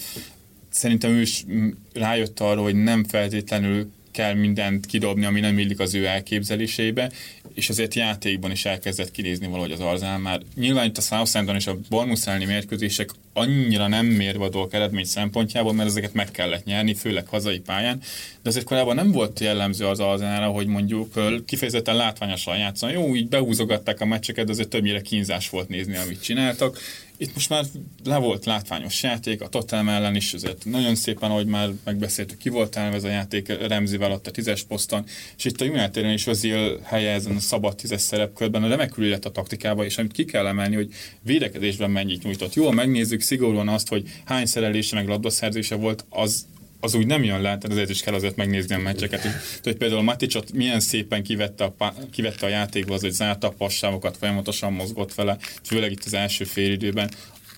szerintem 0.76 1.12
ő 1.12 1.22
is 1.22 1.46
rájött 1.94 2.40
arra, 2.40 2.62
hogy 2.62 2.76
nem 2.76 3.04
feltétlenül 3.04 3.92
kell 4.12 4.34
mindent 4.34 4.86
kidobni, 4.86 5.26
ami 5.26 5.40
nem 5.40 5.58
illik 5.58 5.80
az 5.80 5.94
ő 5.94 6.06
elképzelésébe, 6.06 7.12
és 7.54 7.70
azért 7.70 7.96
játékban 7.96 8.52
is 8.52 8.66
elkezdett 8.66 9.12
kinézni 9.12 9.48
valahogy 9.48 9.72
az 9.72 9.80
Arzenál. 9.80 10.18
Már 10.18 10.42
nyilván 10.56 10.86
itt 10.86 10.98
a 10.98 11.02
Southampton 11.02 11.56
és 11.56 11.68
a 11.68 11.78
Bournemouth 11.90 12.28
elleni 12.28 12.46
mérkőzések 12.46 13.10
annyira 13.38 13.88
nem 13.88 14.06
mérvadók 14.06 14.74
eredmény 14.74 15.06
szempontjából, 15.06 15.74
mert 15.74 15.90
ezeket 15.90 16.14
meg 16.14 16.32
kellett 16.32 16.66
nyerni, 16.66 16.94
főleg 16.94 17.28
hazai 17.28 17.60
pályán, 17.60 18.00
de 18.42 18.50
azért 18.50 18.66
korábban 18.66 18.96
nem 18.96 19.12
volt 19.12 19.40
jellemző 19.40 19.86
az 19.86 20.00
Arzenálra, 20.00 20.48
hogy 20.48 20.68
mondjuk 20.68 21.14
kifejezetten 21.46 21.96
látványosan 21.96 22.58
játszani. 22.58 22.94
Jó, 22.94 23.16
így 23.16 23.28
behúzogatták 23.28 24.02
a 24.02 24.06
meccseket, 24.06 24.46
de 24.46 24.52
azért 24.52 24.70
többnyire 24.70 25.02
kínzás 25.02 25.50
volt 25.50 25.70
nézni, 25.70 25.98
amit 25.98 26.22
csináltak. 26.22 26.80
Itt 27.18 27.34
most 27.34 27.50
már 27.50 27.66
le 28.04 28.18
volt 28.18 28.46
látványos 28.46 29.04
játék, 29.04 29.42
a 29.42 29.48
Tottenham 29.48 29.90
ellen 29.90 30.16
is 30.16 30.34
azért 30.34 30.66
nagyon 30.66 30.96
szépen, 30.96 31.30
ahogy 31.30 31.46
már 31.46 31.70
megbeszéltük, 31.84 32.38
ki 32.38 32.50
volt 32.50 32.76
ez 32.76 33.04
a 33.04 33.08
játék 33.08 33.68
Remzivel 33.68 34.12
ott 34.12 34.28
a 34.28 34.32
tízes 34.32 34.64
poszton, 34.64 35.06
és 35.38 35.46
itt 35.46 35.62
a 35.62 35.66
United-en 35.66 36.14
is 36.14 36.28
Özil 36.28 36.80
helye 36.84 37.12
ezen 37.12 37.36
a 37.36 37.40
szabad 37.40 37.76
tízes 37.76 38.02
szerepkörben 38.02 38.70
remekül 38.70 39.14
a 39.14 39.18
taktikába, 39.18 39.86
és 39.86 39.98
amit 39.98 40.12
ki 40.12 40.26
kell 40.26 40.48
emelni, 40.48 40.76
hogy 40.76 40.90
védekezésben 41.22 41.92
mennyit 41.92 42.24
nyújtott. 42.24 42.54
Jól 42.54 42.74
megnézzük 42.74 43.22
szigorúan 43.26 43.68
azt, 43.68 43.88
hogy 43.88 44.04
hány 44.26 44.46
szerelése 44.46 44.96
meg 44.96 45.08
labdaszerzése 45.08 45.76
volt, 45.76 46.06
az 46.10 46.46
az 46.80 46.94
úgy 46.94 47.06
nem 47.06 47.24
jön 47.24 47.42
le, 47.42 47.42
tehát 47.42 47.70
ezért 47.70 47.90
is 47.90 48.02
kell 48.02 48.14
azért 48.14 48.36
megnézni 48.36 48.76
a 48.76 48.80
meccseket. 48.80 49.22
Hogy, 49.22 49.32
hogy 49.64 49.76
például 49.76 50.02
Maticot 50.02 50.54
milyen 50.54 50.80
szépen 50.80 51.24
kivette 51.24 51.74
a, 51.78 51.94
kivette 52.12 52.46
a 52.46 52.50
játékba, 52.50 52.94
az, 52.94 53.02
hogy 53.02 53.12
zárta 53.12 53.48
a 53.48 53.54
passávokat, 53.58 54.18
folyamatosan 54.18 54.74
mozgott 54.74 55.14
vele, 55.14 55.38
főleg 55.64 55.92
itt 55.92 56.04
az 56.06 56.14
első 56.14 56.44
félidőben 56.44 57.12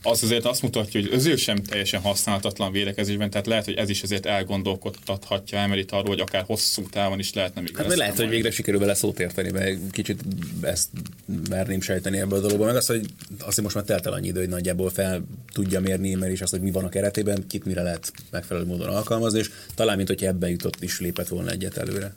az 0.08 0.24
azért 0.24 0.46
azt 0.46 0.62
mutatja, 0.62 1.02
hogy 1.02 1.14
az 1.14 1.26
ő 1.26 1.36
sem 1.36 1.64
teljesen 1.64 2.02
használhatatlan 2.02 2.72
védekezésben, 2.72 3.30
tehát 3.30 3.48
lehet, 3.48 3.66
hogy 3.66 3.74
ez 3.74 3.90
is 3.90 4.04
azért 4.04 4.26
elgondolkodtathatja 4.26 5.58
Emerit 5.58 5.92
arról, 5.92 6.08
hogy 6.08 6.20
akár 6.20 6.44
hosszú 6.44 6.90
távon 6.90 7.20
is 7.20 7.34
lehetne 7.34 7.62
még 7.62 7.78
hát 7.78 7.96
lehet, 7.96 8.18
hogy 8.18 8.30
végre 8.30 8.52
sikerül 8.52 8.80
vele 8.80 8.94
szót 8.94 9.20
érteni, 9.20 9.52
mert 9.52 9.78
kicsit 9.92 10.22
ezt 10.62 10.90
merném 11.50 11.82
sejteni 11.82 12.18
ebből 12.18 12.38
a 12.38 12.42
dologban, 12.42 12.68
meg 12.68 12.76
az, 12.76 12.86
hogy 12.86 13.06
azt, 13.40 13.56
hogy 13.56 13.64
most 13.64 13.76
már 13.76 13.84
telt 13.84 14.06
el 14.06 14.14
annyi 14.14 14.28
idő, 14.28 14.40
hogy 14.40 14.50
nagyjából 14.50 14.90
fel 14.90 15.26
tudja 15.54 15.80
mérni, 15.80 16.14
mert 16.14 16.32
is 16.32 16.42
azt, 16.42 16.52
hogy 16.52 16.62
mi 16.62 16.72
van 16.72 16.84
a 16.84 16.90
keretében, 16.90 17.48
kit 17.48 17.66
mire 17.66 17.82
lehet 17.82 18.12
megfelelő 18.30 18.66
módon 18.66 18.88
alkalmazni, 18.88 19.40
és 19.40 19.50
talán, 19.76 19.96
mint 19.96 20.08
hogyha 20.08 20.28
ebben 20.28 20.50
jutott 20.50 20.84
is 20.84 21.00
lépett 21.00 21.28
volna 21.28 21.52
egyet 21.52 21.78
előre. 21.78 22.14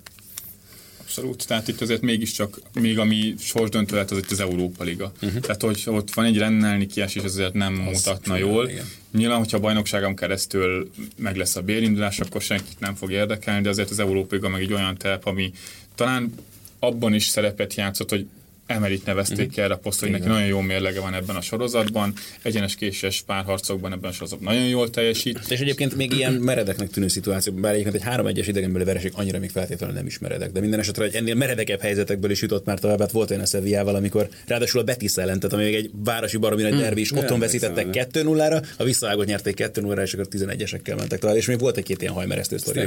Abszolút, 1.11 1.47
tehát 1.47 1.69
itt 1.69 1.81
azért 1.81 2.01
mégiscsak, 2.01 2.61
még 2.81 2.99
ami 2.99 3.35
sorsdöntő 3.39 3.95
lehet, 3.95 4.11
az 4.11 4.19
itt 4.19 4.31
az 4.31 4.41
Európa 4.41 4.85
Liga. 4.85 5.13
Uh-huh. 5.23 5.41
Tehát, 5.41 5.63
hogy 5.63 5.83
ott 5.87 6.15
van 6.15 6.25
egy 6.25 6.39
rennelni 6.39 6.87
kiesés, 6.87 7.23
az 7.23 7.33
azért 7.33 7.53
nem 7.53 7.87
az 7.87 7.93
mutatna 7.93 8.37
jól. 8.37 8.69
Igen. 8.69 8.89
Nyilván, 9.13 9.39
hogyha 9.39 9.57
a 9.57 9.61
bajnokságon 9.61 10.17
keresztül 10.17 10.91
meg 11.17 11.37
lesz 11.37 11.57
a 11.57 11.63
bérindulás, 11.63 12.21
akkor 12.21 12.43
senkit 12.43 12.81
nem 12.81 12.95
fog 12.95 13.11
érdekelni, 13.11 13.63
de 13.63 13.69
azért 13.69 13.91
az 13.91 13.99
Európa 13.99 14.35
Liga 14.35 14.49
meg 14.49 14.61
egy 14.61 14.73
olyan 14.73 14.97
telp, 14.97 15.27
ami 15.27 15.53
talán 15.95 16.35
abban 16.79 17.15
is 17.15 17.27
szerepet 17.27 17.75
játszott, 17.75 18.11
hogy 18.11 18.27
Emerit 18.71 19.05
nevezték 19.05 19.49
uh-huh. 19.49 19.65
erre 19.65 19.75
a 19.75 19.77
posztra, 19.77 20.07
hogy 20.07 20.17
neki 20.19 20.29
nagyon 20.29 20.47
jó 20.47 20.61
mérlege 20.61 21.01
van 21.01 21.15
ebben 21.15 21.37
a 21.37 21.41
sorozatban, 21.41 22.13
egyenes 22.43 22.75
késes 22.75 23.23
párharcokban 23.27 23.93
ebben 23.93 24.11
a 24.11 24.13
sorozatban 24.13 24.55
nagyon 24.55 24.69
jól 24.69 24.91
teljesít. 24.91 25.41
És 25.49 25.61
egyébként 25.61 25.97
még 25.97 26.13
ilyen 26.13 26.33
meredeknek 26.33 26.91
tűnő 26.91 27.09
szituációban, 27.09 27.63
bár 27.63 27.73
egyébként 27.73 27.95
egy 27.95 28.03
három 28.03 28.27
egyes 28.27 28.47
idegenbeli 28.47 28.85
vereség 28.85 29.13
annyira 29.15 29.39
még 29.39 29.51
feltétlenül 29.51 29.95
nem 29.95 30.07
is 30.07 30.19
meredek, 30.19 30.53
de 30.53 30.61
minden 30.61 30.79
esetre 30.79 31.05
egy 31.05 31.15
ennél 31.15 31.35
meredekebb 31.35 31.81
helyzetekből 31.81 32.31
is 32.31 32.43
jutott 32.43 32.65
már 32.65 32.79
tovább, 32.79 33.01
hát 33.01 33.11
volt 33.11 33.31
olyan 33.31 33.43
a 33.43 33.47
Sevillával, 33.47 33.95
amikor 33.95 34.29
ráadásul 34.47 34.81
a 34.81 34.85
Betis 34.85 35.17
ellen, 35.17 35.41
tehát 35.41 35.53
ami 35.53 35.65
még 35.65 35.75
egy 35.75 35.91
városi 36.05 36.37
baromi 36.37 36.63
nagy 36.63 36.73
hmm. 36.73 36.81
derbi 36.81 37.01
is, 37.01 37.13
otthon 37.13 37.39
veszítettek 37.39 37.87
2-0-ra, 37.93 38.67
a 38.77 38.85
visszaágot 38.85 39.27
nyerték 39.27 39.57
2-0-ra, 39.59 40.03
és 40.03 40.13
akkor 40.13 40.27
11-esekkel 40.31 40.97
mentek 40.97 41.19
tovább, 41.19 41.37
és 41.37 41.47
még 41.47 41.59
volt 41.59 41.77
egy-két 41.77 42.03
ilyen 42.03 42.15
hajmeresztő 42.15 42.57
sztori. 42.57 42.81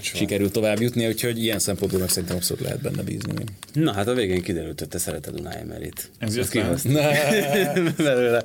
Sikerült 0.00 0.52
tovább 0.52 0.80
jutni, 0.80 1.06
úgyhogy 1.06 1.42
ilyen 1.42 1.58
szempontból 1.58 2.00
meg 2.00 2.08
szerintem 2.08 2.36
abszolút 2.36 2.62
lehet 2.62 2.80
benne 2.80 3.02
bízni. 3.02 3.34
Na 3.72 3.92
hát 3.92 4.08
a 4.08 4.14
végén 4.14 4.41
kiderült, 4.42 4.78
hogy 4.78 4.88
te 4.88 4.98
szereted 4.98 5.40
Unai 5.40 5.56
Emerit. 5.60 6.10
Ez 6.18 6.36
jött 6.36 6.52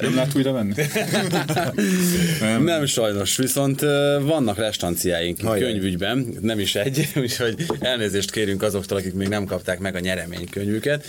Nem 0.02 0.16
lehet 0.16 0.36
újra 0.36 0.52
venni? 0.52 0.74
nem. 2.40 2.64
nem 2.64 2.86
sajnos, 2.86 3.38
viszont 3.38 3.82
vannak 4.22 4.58
restanciáink 4.58 5.42
Hajjaj. 5.42 5.72
könyvügyben, 5.72 6.38
nem 6.42 6.60
is 6.60 6.76
egy, 6.76 7.08
úgyhogy 7.16 7.66
elnézést 7.80 8.32
kérünk 8.32 8.64
azoktól, 8.64 8.98
akik 8.98 9.14
még 9.14 9.28
nem 9.28 9.46
kapták 9.46 9.80
meg 9.80 9.96
a 9.96 10.00
nyereménykönyvüket. 10.00 11.06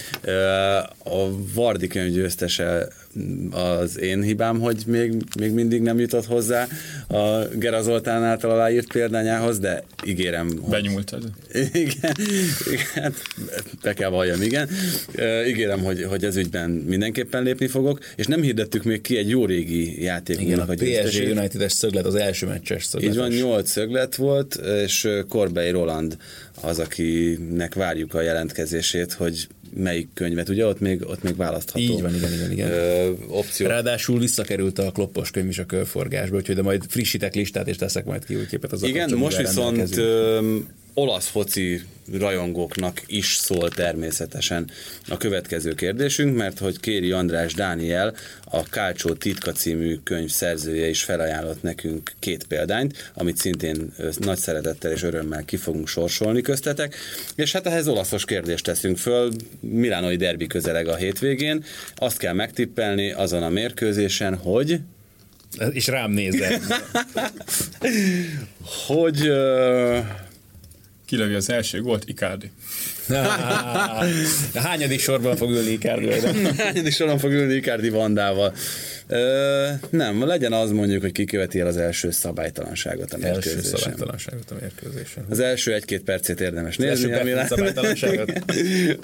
A 1.05 1.53
Vardi 1.55 1.87
könyv 1.87 2.12
győztese 2.12 2.88
az 3.51 3.99
én 4.01 4.23
hibám, 4.23 4.61
hogy 4.61 4.83
még, 4.87 5.12
még 5.38 5.53
mindig 5.53 5.83
nem 5.83 5.99
jutott 5.99 6.27
hozzá 6.27 6.66
a 7.09 7.44
Gera 7.55 7.83
Zoltán 7.83 8.25
által 8.25 8.51
aláírt 8.51 8.92
példányához, 8.92 9.59
de 9.59 9.85
ígérem. 10.07 10.47
Hogy... 10.61 10.71
Benyúltad. 10.71 11.23
Igen, 11.73 12.16
igen, 12.73 13.14
be 13.83 13.94
kell 13.94 14.11
valljam, 14.11 14.42
igen. 14.42 14.68
Ígérem, 15.47 15.81
hogy, 15.81 16.03
hogy 16.03 16.25
ez 16.25 16.37
ügyben 16.37 16.71
mindenképpen 16.71 17.42
lépni 17.42 17.66
fogok, 17.66 17.99
és 18.16 18.27
nem 18.27 18.42
hirdettük 18.42 18.85
még 18.85 19.01
ki 19.01 19.16
egy 19.16 19.29
jó 19.29 19.44
régi 19.44 20.03
játékunknak 20.03 20.68
a, 20.68 20.73
a 20.73 20.77
PSG 20.77 21.23
United-es 21.31 21.73
szöglet, 21.73 22.07
az 22.07 22.14
első 22.14 22.47
meccses 22.47 22.85
szöglet. 22.85 23.11
Így 23.11 23.18
van, 23.18 23.31
nyolc 23.31 23.71
szöglet 23.71 24.14
volt, 24.14 24.55
és 24.85 25.09
Korbei 25.29 25.71
Roland 25.71 26.16
az, 26.62 26.79
akinek 26.79 27.75
várjuk 27.75 28.14
a 28.14 28.21
jelentkezését, 28.21 29.12
hogy 29.12 29.49
melyik 29.76 30.09
könyvet, 30.14 30.48
ugye 30.48 30.66
ott 30.66 30.81
még, 30.81 31.02
ott 31.07 31.22
még 31.22 31.37
választható. 31.37 31.83
Így 31.83 32.02
van, 32.02 32.14
igen, 32.14 32.33
igen, 32.33 32.52
igen. 32.52 32.70
Ö, 32.70 33.11
opció. 33.28 33.66
Ráadásul 33.66 34.18
visszakerült 34.18 34.78
a 34.78 34.90
kloppos 34.90 35.31
könyv 35.31 35.48
is 35.48 35.59
a 35.59 35.64
körforgásba, 35.64 36.37
úgyhogy 36.37 36.54
de 36.54 36.62
majd 36.62 36.85
frissítek 36.88 37.35
listát, 37.35 37.68
és 37.68 37.76
teszek 37.76 38.04
majd 38.04 38.24
ki 38.24 38.37
új 38.37 38.46
képet 38.46 38.72
az 38.72 38.83
Igen, 38.83 39.11
most 39.14 39.37
viszont 39.37 39.96
ö, 39.96 40.57
olasz 40.98 41.26
foci 41.26 41.80
rajongóknak 42.12 43.02
is 43.06 43.37
szól 43.37 43.68
természetesen 43.68 44.70
a 45.08 45.16
következő 45.16 45.74
kérdésünk, 45.74 46.37
mert 46.37 46.58
hogy 46.58 46.80
Kéri 46.80 47.11
András 47.11 47.54
Dániel, 47.54 48.14
a 48.44 48.62
Kácsó 48.62 49.12
titka 49.12 49.52
című 49.52 49.96
könyv 50.04 50.30
szerzője 50.30 50.88
is 50.88 51.02
felajánlott 51.02 51.62
nekünk 51.62 52.12
két 52.18 52.44
példányt, 52.46 53.11
amit 53.14 53.37
szintén 53.37 53.92
nagy 54.18 54.38
szeretettel 54.38 54.92
és 54.92 55.02
örömmel 55.02 55.44
ki 55.44 55.56
fogunk 55.56 55.88
sorsolni 55.88 56.40
köztetek, 56.40 56.96
és 57.34 57.52
hát 57.52 57.66
ehhez 57.66 57.88
olaszos 57.88 58.24
kérdést 58.24 58.64
teszünk 58.64 58.98
föl, 58.98 59.30
Milánoi 59.61 60.16
derbi 60.16 60.46
közeleg 60.46 60.88
a 60.88 60.96
hétvégén, 60.96 61.64
azt 61.94 62.18
kell 62.18 62.34
megtippelni 62.34 63.12
azon 63.12 63.42
a 63.42 63.48
mérkőzésen, 63.48 64.37
hogy 64.37 64.80
és 65.72 65.87
rám 65.87 66.11
nézett. 66.11 66.62
hogy 68.87 69.28
uh, 69.28 69.98
kilövi 71.09 71.35
az 71.35 71.51
első 71.51 71.83
gólt, 71.83 72.05
Icardi. 72.07 72.51
A 74.55 74.61
hányadik 74.61 75.01
sorban 75.01 75.37
fog 75.37 75.51
ülni 75.51 75.71
Icardi? 75.71 76.09
hányadik 76.59 76.92
sorban 76.92 77.18
fog 77.18 77.31
ülni 77.31 77.55
Icardi 77.55 77.88
Vandával? 77.88 78.55
Ö, 79.07 79.68
nem, 79.90 80.27
legyen 80.27 80.53
az 80.53 80.71
mondjuk, 80.71 81.01
hogy 81.03 81.12
kiköveti 81.12 81.61
el 81.61 81.66
az 81.66 81.77
első 81.77 82.11
szabálytalanságot 82.11 83.12
a 83.12 83.16
mérkőzésen. 83.16 83.59
Első 83.59 83.77
szabálytalanságot 83.77 84.51
a 84.51 84.55
mérkőzésen. 84.61 85.25
Az 85.29 85.40
első 85.40 85.75
egy-két 85.75 86.03
percét 86.03 86.40
érdemes 86.40 86.77
az 86.79 86.85
nézni. 86.85 87.12
A, 87.12 87.25
Milán... 87.25 87.47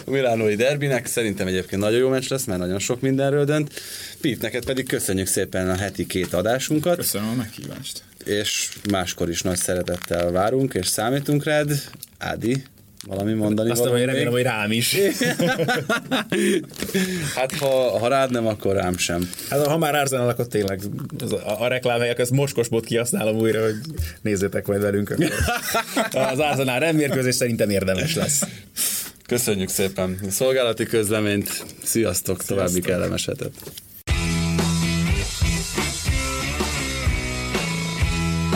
a 0.05 0.11
Milánói 0.11 0.55
derbinek 0.55 1.07
szerintem 1.07 1.47
egyébként 1.47 1.83
nagyon 1.83 1.99
jó 1.99 2.09
meccs 2.09 2.29
lesz, 2.29 2.45
mert 2.45 2.61
nagyon 2.61 2.79
sok 2.79 3.01
mindenről 3.01 3.45
dönt. 3.45 3.81
Pip, 4.21 4.43
neked 4.43 4.65
pedig 4.65 4.89
köszönjük 4.89 5.27
szépen 5.27 5.71
a 5.71 5.77
heti 5.77 6.07
két 6.07 6.33
adásunkat. 6.33 6.97
Köszönöm 6.97 7.29
a 7.29 7.35
meghívást 7.35 8.03
és 8.25 8.69
máskor 8.91 9.29
is 9.29 9.43
nagy 9.43 9.57
szeretettel 9.57 10.31
várunk, 10.31 10.75
és 10.75 10.87
számítunk 10.87 11.45
rád. 11.45 11.71
Ádi, 12.19 12.65
valami 13.07 13.33
mondani 13.33 13.71
Azt 13.71 13.81
valami 13.81 14.05
remélem, 14.05 14.33
hogy 14.33 14.43
rám 14.43 14.73
is. 14.73 14.97
hát 17.37 17.55
ha, 17.59 17.99
ha 17.99 18.09
rád 18.09 18.31
nem, 18.31 18.47
akkor 18.47 18.75
rám 18.75 18.97
sem. 18.97 19.31
Hát 19.51 19.67
ha 19.67 19.79
már 19.79 19.95
Arsenal, 19.95 20.29
akkor 20.29 20.47
tényleg 20.47 20.81
az 21.19 21.33
a, 21.33 21.63
a 21.63 21.69
reklámhelyek, 21.69 22.19
ezt 22.19 22.31
moskosbot 22.31 22.85
kihasználom 22.85 23.37
újra, 23.37 23.63
hogy 23.63 23.75
nézzétek 24.23 24.67
majd 24.67 24.81
velünk. 24.81 25.11
Akkor. 25.11 25.31
Az 26.33 26.39
Arsenal 26.39 26.79
nem 26.79 26.97
mérkőzés 26.97 27.35
szerintem 27.35 27.71
érdemes 27.71 28.15
lesz. 28.15 28.43
Köszönjük 29.27 29.69
szépen 29.69 30.19
a 30.27 30.31
szolgálati 30.31 30.85
közleményt. 30.85 31.49
Sziasztok, 31.49 31.83
Sziasztok. 31.83 32.45
további 32.47 32.81
kellemes 32.81 33.27
hetet. 33.27 33.53